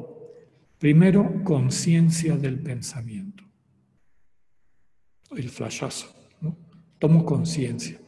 [0.83, 3.45] Primero, conciencia del pensamiento.
[5.31, 6.13] El flashazo.
[6.99, 8.01] Tomo conciencia.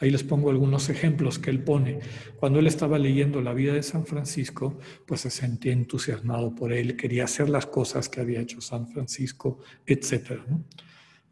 [0.00, 2.00] Ahí les pongo algunos ejemplos que él pone.
[2.40, 6.96] Cuando él estaba leyendo la vida de San Francisco, pues se sentía entusiasmado por él,
[6.96, 10.40] quería hacer las cosas que había hecho San Francisco, etc.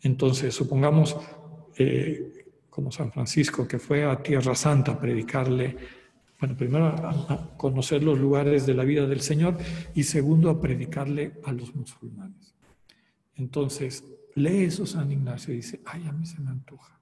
[0.00, 1.16] Entonces, supongamos
[1.76, 5.76] eh, como San Francisco, que fue a Tierra Santa a predicarle
[6.40, 9.56] bueno, primero a, conocer los lugares de la vida del Señor
[9.94, 12.54] y segundo a predicarle a los musulmanes.
[13.36, 14.04] Entonces,
[14.34, 17.00] lee eso San Ignacio y dice, ay, a mí se me antoja.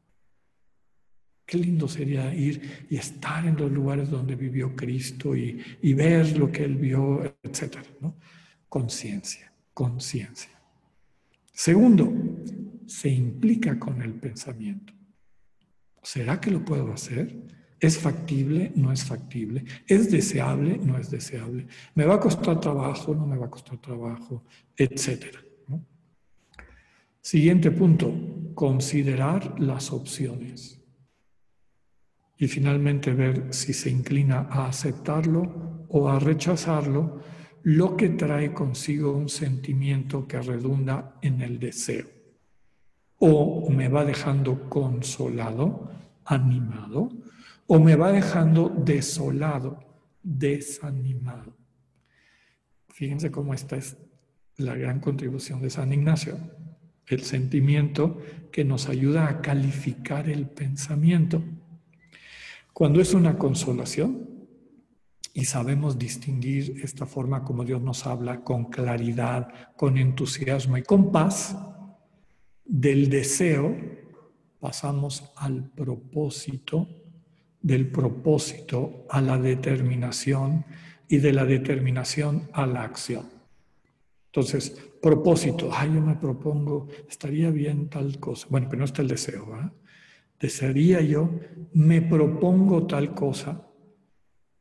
[1.44, 6.38] Qué lindo sería ir y estar en los lugares donde vivió Cristo y, y ver
[6.38, 7.78] lo que él vio, etc.
[8.00, 8.16] ¿no?
[8.68, 10.50] Conciencia, conciencia.
[11.52, 12.12] Segundo,
[12.86, 14.92] se implica con el pensamiento.
[16.02, 17.61] ¿Será que lo puedo hacer?
[17.82, 18.70] ¿Es factible?
[18.76, 19.64] ¿No es factible?
[19.88, 20.78] ¿Es deseable?
[20.78, 21.66] ¿No es deseable?
[21.96, 23.12] ¿Me va a costar trabajo?
[23.12, 24.44] ¿No me va a costar trabajo?
[24.76, 25.40] Etcétera.
[27.20, 28.14] Siguiente punto,
[28.54, 30.80] considerar las opciones.
[32.38, 37.20] Y finalmente ver si se inclina a aceptarlo o a rechazarlo,
[37.64, 42.06] lo que trae consigo un sentimiento que redunda en el deseo.
[43.18, 45.90] O me va dejando consolado,
[46.24, 47.10] animado,
[47.66, 49.78] o me va dejando desolado,
[50.22, 51.56] desanimado.
[52.88, 53.96] Fíjense cómo esta es
[54.56, 56.38] la gran contribución de San Ignacio,
[57.06, 58.18] el sentimiento
[58.50, 61.42] que nos ayuda a calificar el pensamiento.
[62.72, 64.28] Cuando es una consolación
[65.34, 71.10] y sabemos distinguir esta forma como Dios nos habla con claridad, con entusiasmo y con
[71.10, 71.56] paz,
[72.64, 73.76] Del deseo
[74.60, 76.88] pasamos al propósito,
[77.62, 80.64] del propósito a la determinación
[81.08, 83.26] y de la determinación a la acción.
[84.26, 88.46] Entonces, propósito, ay, yo me propongo, estaría bien tal cosa.
[88.50, 89.72] Bueno, pero no está el deseo, ¿verdad?
[90.40, 91.30] Desearía yo,
[91.74, 93.68] me propongo tal cosa.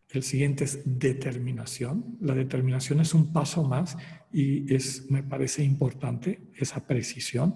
[0.09, 2.17] El siguiente es determinación.
[2.19, 3.97] La determinación es un paso más
[4.31, 7.55] y es, me parece importante esa precisión,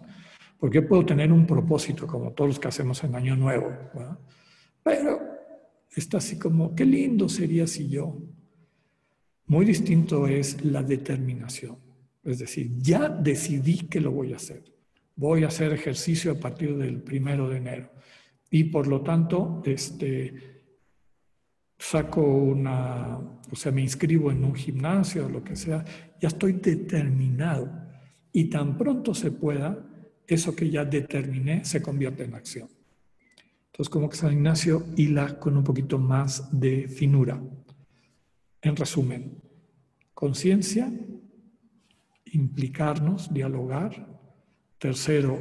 [0.57, 3.71] porque puedo tener un propósito como todos los que hacemos en Año Nuevo,
[4.81, 5.34] pero
[5.99, 8.21] está así como, qué lindo sería si yo.
[9.47, 11.77] Muy distinto es la determinación.
[12.23, 14.63] Es decir, ya decidí que lo voy a hacer.
[15.15, 17.91] Voy a hacer ejercicio a partir del primero de enero.
[18.49, 20.33] Y por lo tanto, este,
[21.77, 23.17] saco una,
[23.51, 25.85] o sea, me inscribo en un gimnasio o lo que sea,
[26.19, 27.71] ya estoy determinado.
[28.31, 29.85] Y tan pronto se pueda,
[30.27, 32.74] eso que ya determiné se convierte en acción.
[33.75, 37.43] Entonces, como que San Ignacio hila con un poquito más de finura.
[38.61, 39.43] En resumen,
[40.13, 40.89] conciencia,
[42.23, 44.17] implicarnos, dialogar.
[44.77, 45.37] Tercero,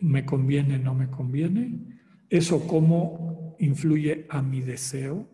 [0.00, 2.00] me conviene, no me conviene.
[2.28, 5.30] Eso cómo influye a mi deseo,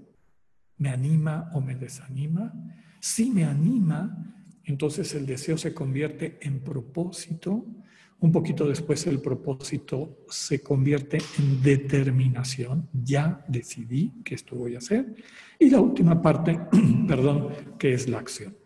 [0.77, 2.53] me anima o me desanima.
[3.01, 4.35] Si me anima,
[4.65, 7.65] entonces el deseo se convierte en propósito.
[8.25, 12.89] Un poquito después el propósito se convierte en determinación.
[12.91, 15.15] Ya decidí que esto voy a hacer.
[15.59, 16.59] Y la última parte,
[17.07, 18.57] perdón, que es la acción.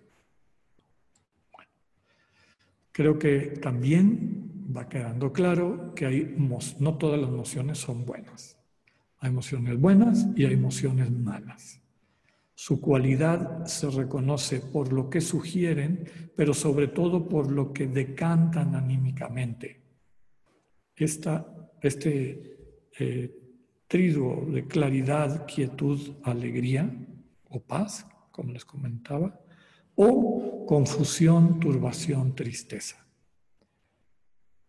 [2.92, 6.36] Creo que también va quedando claro que hay,
[6.78, 8.56] no todas las emociones son buenas.
[9.18, 11.80] Hay emociones buenas y hay emociones malas.
[12.60, 18.74] Su cualidad se reconoce por lo que sugieren, pero sobre todo por lo que decantan
[18.74, 19.80] anímicamente.
[20.96, 21.46] Esta,
[21.80, 23.32] este eh,
[23.86, 26.92] triduo de claridad, quietud, alegría
[27.48, 29.40] o paz, como les comentaba,
[29.94, 33.06] o confusión, turbación, tristeza.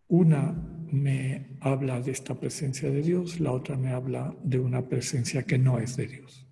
[0.10, 0.52] Una
[0.92, 5.58] me habla de esta presencia de Dios, la otra me habla de una presencia que
[5.58, 6.49] no es de Dios.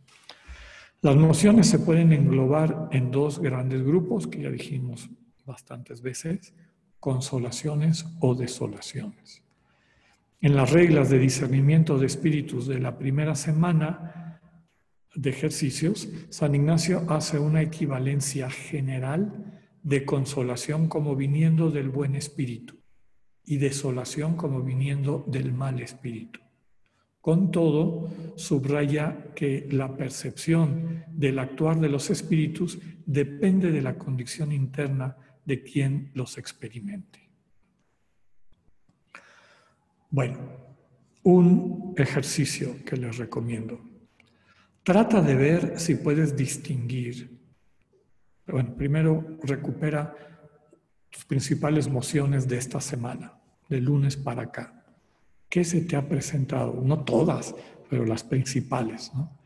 [1.02, 5.10] Las emociones se pueden englobar en dos grandes grupos que ya dijimos
[5.46, 6.54] bastantes veces,
[7.00, 9.44] consolaciones o desolaciones.
[10.42, 14.42] En las reglas de discernimiento de espíritus de la primera semana
[15.14, 22.76] de ejercicios, San Ignacio hace una equivalencia general de consolación como viniendo del buen espíritu
[23.46, 26.40] y desolación como viniendo del mal espíritu.
[27.28, 28.08] Con todo,
[28.38, 35.62] subraya que la percepción del actuar de los espíritus depende de la condición interna de
[35.62, 37.30] quien los experimente.
[40.10, 40.40] Bueno,
[41.24, 43.82] un ejercicio que les recomiendo.
[44.82, 47.42] Trata de ver si puedes distinguir.
[48.48, 50.16] Bueno, primero recupera
[51.10, 54.77] tus principales mociones de esta semana, de lunes para acá.
[55.50, 56.82] ¿Qué se te ha presentado?
[56.84, 57.56] No todas,
[57.90, 59.12] pero las principales.
[59.14, 59.38] ¿no?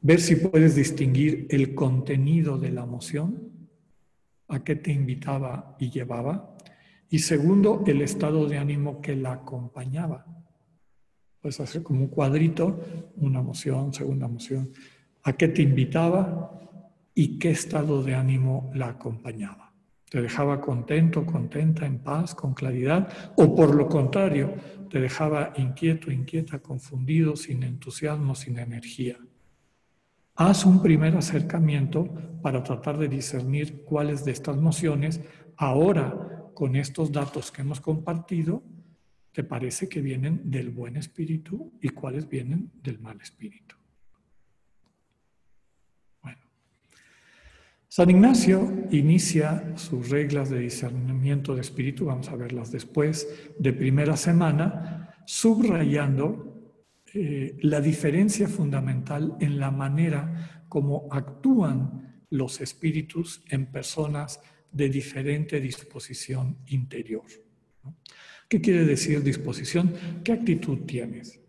[0.00, 3.56] Ver si puedes distinguir el contenido de la emoción,
[4.48, 6.56] a qué te invitaba y llevaba.
[7.08, 10.26] Y segundo, el estado de ánimo que la acompañaba.
[11.40, 12.80] Puedes hacer como un cuadrito,
[13.16, 14.72] una emoción, segunda emoción,
[15.22, 16.52] a qué te invitaba
[17.14, 19.72] y qué estado de ánimo la acompañaba.
[20.08, 23.08] ¿Te dejaba contento, contenta, en paz, con claridad?
[23.36, 24.54] ¿O por lo contrario,
[24.88, 29.18] te dejaba inquieto, inquieta, confundido, sin entusiasmo, sin energía?
[30.34, 32.08] Haz un primer acercamiento
[32.42, 35.20] para tratar de discernir cuáles de estas nociones
[35.56, 38.62] ahora, con estos datos que hemos compartido,
[39.36, 43.76] ¿Te parece que vienen del buen espíritu y cuáles vienen del mal espíritu?
[46.22, 46.40] Bueno,
[47.96, 53.26] San Ignacio inicia sus reglas de discernimiento de espíritu, vamos a verlas después,
[53.58, 56.74] de primera semana, subrayando
[57.14, 65.58] eh, la diferencia fundamental en la manera como actúan los espíritus en personas de diferente
[65.58, 67.24] disposición interior.
[68.46, 69.94] ¿Qué quiere decir disposición?
[70.22, 71.40] ¿Qué actitud tienes?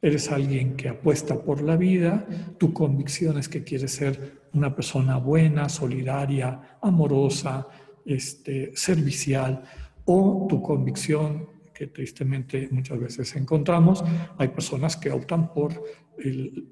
[0.00, 2.26] Eres alguien que apuesta por la vida,
[2.58, 7.66] tu convicción es que quieres ser una persona buena, solidaria, amorosa,
[8.04, 9.62] este, servicial,
[10.04, 14.04] o tu convicción, que tristemente muchas veces encontramos,
[14.36, 15.82] hay personas que optan por
[16.18, 16.68] el,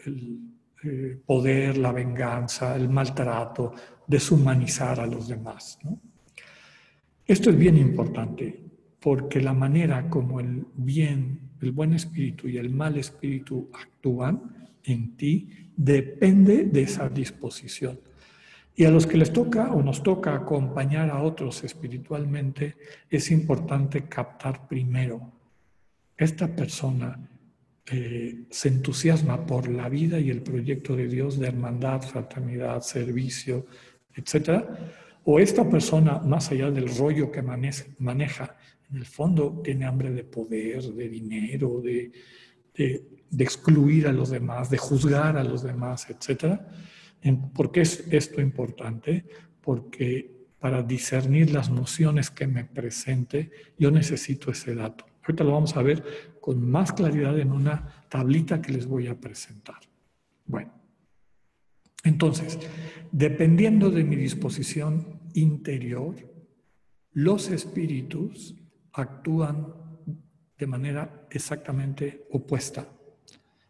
[0.84, 3.72] eh, poder, la venganza, el maltrato,
[4.06, 5.78] deshumanizar a los demás.
[7.26, 8.64] Esto es bien importante.
[9.00, 15.16] porque la manera como el bien, el buen espíritu y el mal espíritu actúan en
[15.16, 18.00] ti depende de esa disposición.
[18.74, 22.76] Y a los que les toca o nos toca acompañar a otros espiritualmente,
[23.10, 25.32] es importante captar primero,
[26.16, 27.16] esta persona
[27.90, 33.66] eh, se entusiasma por la vida y el proyecto de Dios de hermandad, fraternidad, servicio,
[34.14, 34.64] etc.
[35.24, 38.56] O esta persona, más allá del rollo que maneja,
[38.90, 42.12] en el fondo tiene hambre de poder, de dinero, de,
[43.38, 46.60] excluir a los demás, de juzgar a los demás, etc.
[47.52, 49.26] ¿Por qué es esto importante?
[49.60, 55.04] Porque para discernir las nociones que me presente, yo necesito ese dato.
[55.22, 59.20] Ahorita lo vamos a ver con más claridad en una tablita que les voy a
[59.20, 59.80] presentar.
[60.46, 60.72] Bueno,
[62.04, 62.58] entonces,
[63.12, 66.16] dependiendo de mi disposición interior,
[67.12, 68.54] los espíritus
[68.92, 69.74] actúan
[70.58, 72.88] de manera exactamente opuesta.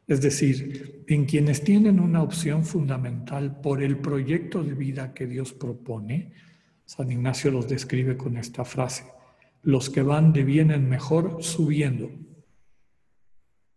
[0.07, 5.53] Es decir, en quienes tienen una opción fundamental por el proyecto de vida que Dios
[5.53, 6.33] propone,
[6.87, 9.05] San Ignacio los describe con esta frase,
[9.63, 12.11] los que van de bien en mejor subiendo.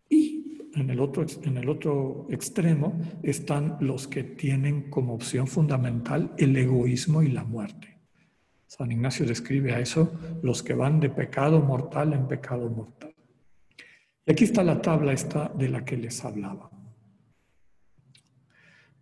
[0.08, 6.32] Y en el otro, en el otro extremo están los que tienen como opción fundamental
[6.38, 7.91] el egoísmo y la muerte.
[8.72, 13.14] San Ignacio describe a eso los que van de pecado mortal en pecado mortal.
[14.24, 16.70] Y aquí está la tabla esta de la que les hablaba.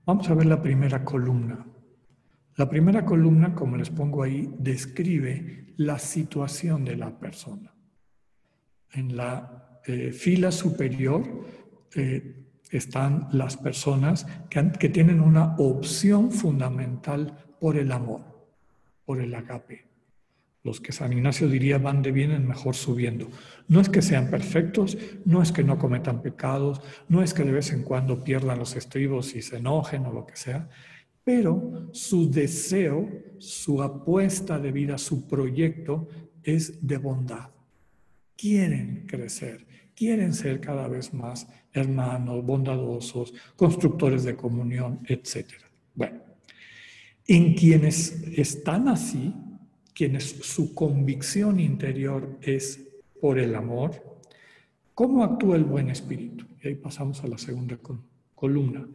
[0.04, 1.64] Vamos a ver la primera columna.
[2.56, 7.72] La primera columna, como les pongo ahí, describe la situación de la persona.
[8.92, 11.22] En la eh, fila superior
[11.94, 18.29] eh, están las personas que, que tienen una opción fundamental por el amor,
[19.10, 19.88] por el agape.
[20.62, 23.26] Los que San Ignacio diría van de bien en mejor subiendo.
[23.66, 27.50] No es que sean perfectos, no es que no cometan pecados, no es que de
[27.50, 30.68] vez en cuando pierdan los estribos y se enojen o lo que sea,
[31.24, 33.08] pero su deseo,
[33.38, 36.06] su apuesta de vida, su proyecto
[36.44, 37.50] es de bondad.
[38.36, 45.48] Quieren crecer, quieren ser cada vez más hermanos, bondadosos, constructores de comunión, etc.
[45.96, 46.29] Bueno,
[47.26, 49.34] en quienes están así,
[49.94, 52.88] quienes su convicción interior es
[53.20, 54.18] por el amor,
[54.94, 56.46] ¿cómo actúa el buen espíritu?
[56.62, 57.78] Y ahí pasamos a la segunda
[58.34, 58.86] columna.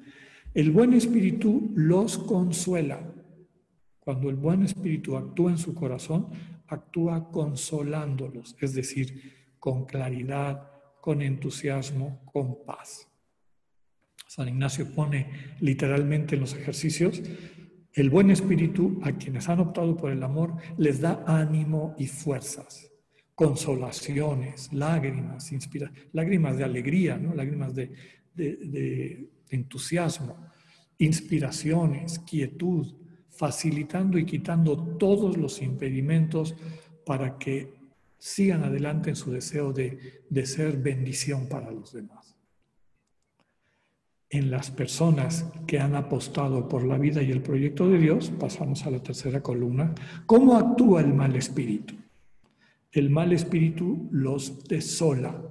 [0.54, 3.00] El buen espíritu los consuela.
[4.00, 6.28] Cuando el buen espíritu actúa en su corazón,
[6.68, 10.70] actúa consolándolos, es decir, con claridad,
[11.02, 13.08] con entusiasmo, con paz.
[14.28, 17.22] San Ignacio pone literalmente en los ejercicios,
[17.96, 22.92] el buen espíritu a quienes han optado por el amor les da ánimo y fuerzas,
[23.34, 25.50] consolaciones, lágrimas,
[26.12, 27.34] lágrimas de alegría, ¿no?
[27.34, 30.36] lágrimas de, entusiasmo,
[30.98, 32.96] inspiraciones, quietud,
[33.30, 36.54] facilitando y quitando todos los impedimentos
[37.06, 37.76] para que
[38.18, 42.25] sigan adelante en su deseo de, de ser bendición para los demás.
[44.30, 48.86] En las personas que han apostado por la vida y el proyecto de Dios, pasamos
[48.86, 49.94] a la tercera columna,
[50.26, 51.94] ¿cómo actúa el mal espíritu?
[52.92, 55.42] El mal espíritu los desola,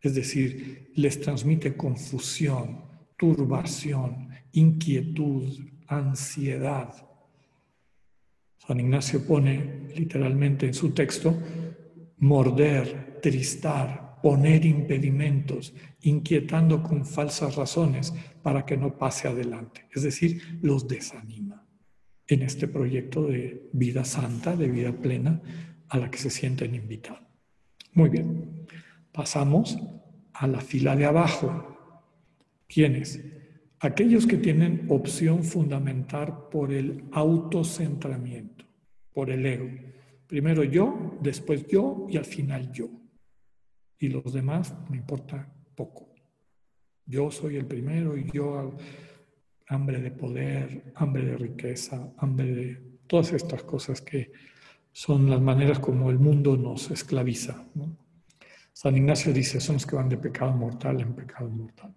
[0.00, 2.84] es decir, les transmite confusión,
[3.16, 5.50] turbación, inquietud,
[5.86, 6.92] ansiedad.
[8.58, 11.38] San Ignacio pone literalmente en su texto,
[12.18, 19.84] morder, tristar, poner impedimentos, inquietando con falsas razones para que no pase adelante.
[19.92, 21.62] Es decir, los desanima
[22.26, 25.42] en este proyecto de vida santa, de vida plena,
[25.90, 27.20] a la que se sienten invitados.
[27.92, 28.66] Muy bien,
[29.12, 29.78] pasamos
[30.32, 31.76] a la fila de abajo.
[32.66, 33.22] ¿Quiénes?
[33.78, 38.64] Aquellos que tienen opción fundamental por el autocentramiento,
[39.12, 39.68] por el ego.
[40.26, 43.03] Primero yo, después yo y al final yo.
[44.04, 46.12] Y los demás me importa poco.
[47.06, 48.76] Yo soy el primero y yo
[49.68, 54.30] hambre de poder, hambre de riqueza, hambre de todas estas cosas que
[54.92, 57.66] son las maneras como el mundo nos esclaviza.
[58.74, 61.96] San Ignacio dice, son los que van de pecado mortal en pecado mortal.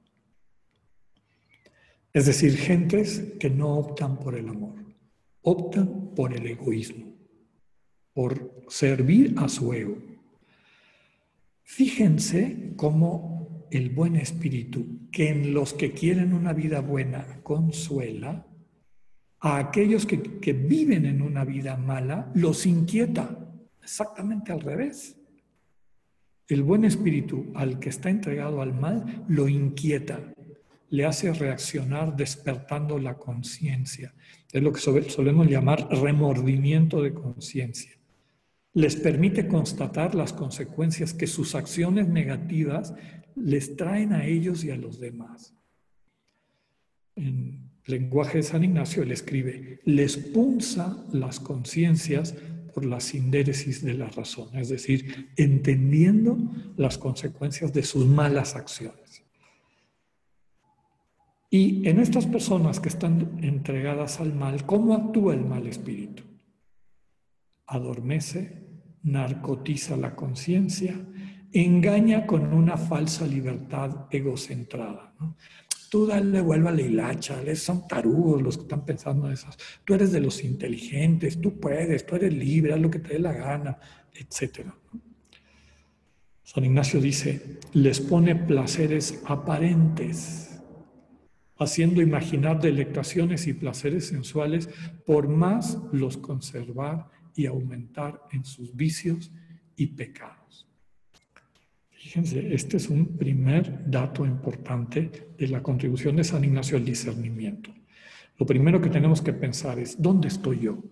[2.14, 4.76] Es decir, gentes que no optan por el amor,
[5.41, 7.18] optan por el egoísmo,
[8.14, 10.16] por servir a su ego.
[11.70, 18.47] Fíjense cómo el buen espíritu, que en los que quieren una vida buena consuela,
[19.41, 23.53] a aquellos que, que viven en una vida mala los inquieta.
[23.84, 25.18] exactamente al revés.
[26.47, 30.22] El buen espíritu al que está entregado al mal lo inquieta,
[30.89, 34.15] le hace reaccionar despertando la conciencia.
[34.53, 37.97] Es lo que solemos llamar remordimiento de conciencia.
[38.78, 42.93] Les permite constatar las consecuencias que sus acciones negativas
[43.36, 45.55] les traen a ellos y a los demás.
[47.15, 52.36] En lenguaje de San Ignacio él escribe, les punza las conciencias
[52.71, 56.38] por la sindéresis de la razón, es decir, entendiendo
[56.75, 59.23] las consecuencias de sus malas acciones.
[61.49, 66.21] Y en estas personas que están entregadas al mal, ¿cómo actúa el mal espíritu?
[67.65, 68.66] Adormece,
[69.08, 70.93] narcotiza la conciencia,
[71.53, 75.14] engaña con una falsa libertad egocentrada.
[75.89, 79.58] Tú dale, vuelva a la hilacha, son tarudos los que están pensando en esas.
[79.86, 83.20] Tú eres de los inteligentes, tú puedes, tú eres libre, haz lo que te dé
[83.20, 83.80] la gana,
[84.14, 84.68] etc.
[86.43, 90.47] San Ignacio dice, les pone placeres aparentes
[91.60, 94.70] haciendo imaginar delectaciones y placeres sensuales,
[95.05, 99.32] por más los conservar y aumentar en sus vicios
[99.78, 100.68] y pecados.
[101.92, 107.74] Fíjense, este es un primer dato importante de la contribución de San Ignacio al discernimiento.
[108.40, 110.84] Lo primero que tenemos que pensar es, ¿dónde estoy yo?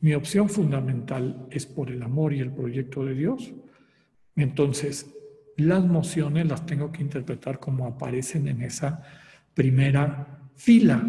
[0.00, 3.52] Mi opción fundamental es por el amor y el proyecto de Dios.
[4.36, 5.14] Entonces,
[5.56, 9.02] las mociones las tengo que interpretar como aparecen en esa
[9.52, 11.06] primera fila.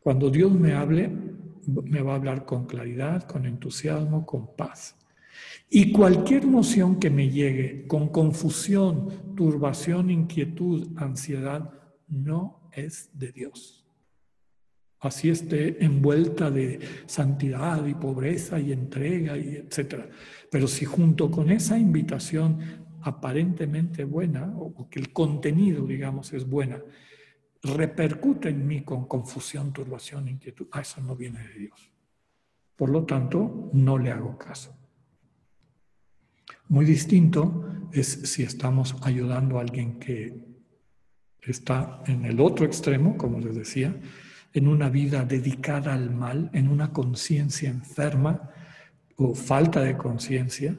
[0.00, 1.29] Cuando Dios me hable,
[1.66, 4.96] me va a hablar con claridad, con entusiasmo, con paz.
[5.68, 11.72] Y cualquier emoción que me llegue con confusión, turbación, inquietud, ansiedad,
[12.08, 13.86] no es de Dios.
[14.98, 20.08] Así esté envuelta de santidad y pobreza y entrega y etcétera.
[20.50, 22.58] Pero si junto con esa invitación
[23.02, 26.82] aparentemente buena, o que el contenido, digamos, es buena,
[27.62, 31.90] repercute en mí con confusión, turbación, inquietud, ah, eso no viene de Dios.
[32.76, 34.74] Por lo tanto, no le hago caso.
[36.68, 40.50] Muy distinto es si estamos ayudando a alguien que
[41.42, 43.94] está en el otro extremo, como les decía,
[44.52, 48.50] en una vida dedicada al mal, en una conciencia enferma
[49.16, 50.78] o falta de conciencia,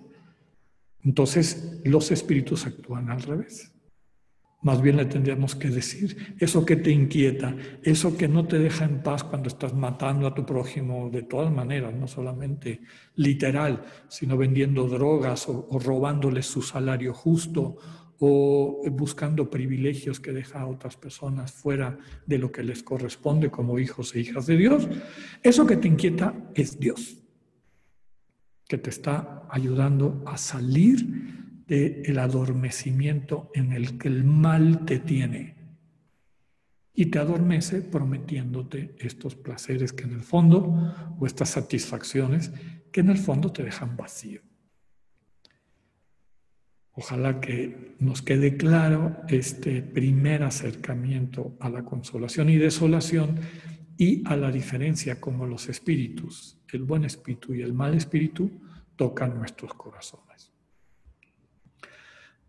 [1.04, 3.71] entonces los espíritus actúan al revés.
[4.62, 8.86] Más bien le tendríamos que decir, eso que te inquieta, eso que no te deja
[8.86, 12.82] en paz cuando estás matando a tu prójimo de todas maneras, no solamente
[13.16, 17.78] literal, sino vendiendo drogas o, robándole su salario justo
[18.20, 21.98] o buscando privilegios que deja a otras personas fuera
[22.28, 24.88] de lo que les corresponde como hijos e hijas de Dios.
[25.42, 27.18] Eso que te inquieta es Dios
[28.72, 31.41] que te está ayudando a salir
[31.78, 35.56] del adormecimiento en el que el mal te tiene.
[36.94, 42.52] Y te adormece prometiéndote estos placeres que en el fondo, o estas satisfacciones
[42.92, 44.42] que en el fondo te dejan vacío.
[46.94, 53.40] Ojalá que nos quede claro este primer acercamiento a la consolación y desolación
[53.98, 58.50] y a la diferencia como los espíritus el buen espíritu y el mal espíritu
[58.96, 60.31] tocan nuestros corazones.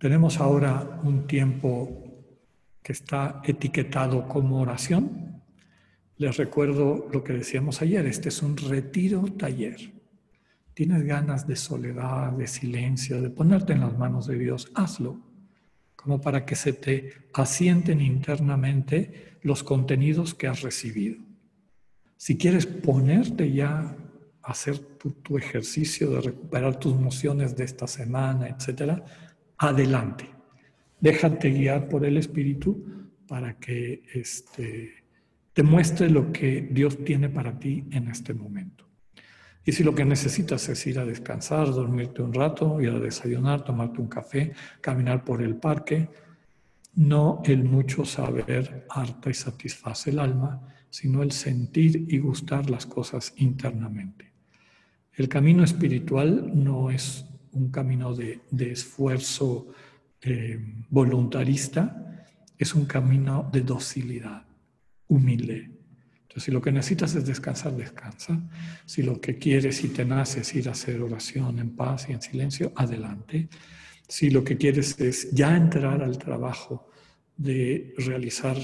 [0.02, 2.02] Tenemos ahora un tiempo
[2.82, 5.40] que está etiquetado como oración.
[6.16, 9.92] Les recuerdo lo que decíamos ayer, este es un retiro taller.
[10.74, 15.20] Tienes ganas de soledad, de silencio, de ponerte en las manos de Dios, hazlo,
[15.94, 21.22] como para que se te asienten internamente los contenidos que has recibido.
[22.16, 23.96] Si quieres ponerte ya
[24.42, 29.04] hacer tu, ejercicio de recuperar tus emociones de esta semana, etcétera,
[29.62, 30.28] adelante.
[31.00, 32.84] Déjate guiar por el Espíritu
[33.26, 34.92] para que este,
[35.52, 38.86] te muestre lo que Dios tiene para ti en este momento.
[39.64, 43.64] Y si lo que necesitas es ir a descansar, dormirte un rato, ir a desayunar,
[43.64, 46.08] tomarte un café, caminar por el parque,
[46.94, 50.60] no el mucho saber harta y satisface el alma,
[50.90, 54.32] sino el sentir y gustar las cosas internamente.
[55.14, 59.68] El camino espiritual no es un camino de, esfuerzo
[60.20, 60.58] eh,
[60.90, 62.26] voluntarista,
[62.58, 64.44] es un camino de docilidad,
[65.08, 65.70] humilde.
[66.22, 68.40] Entonces, si lo que necesitas es descansar, descansa.
[68.86, 72.12] Si lo que quieres y te nace es ir a hacer oración en paz y
[72.12, 73.48] en silencio, adelante.
[74.08, 76.88] Si lo que quieres es ya entrar al trabajo
[77.36, 78.56] de realizar,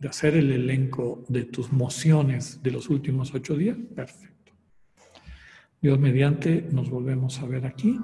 [0.00, 4.52] de hacer el elenco de tus mociones de los últimos ocho días, perfecto.
[5.80, 7.98] Dios mediante, nos volvemos a ver aquí.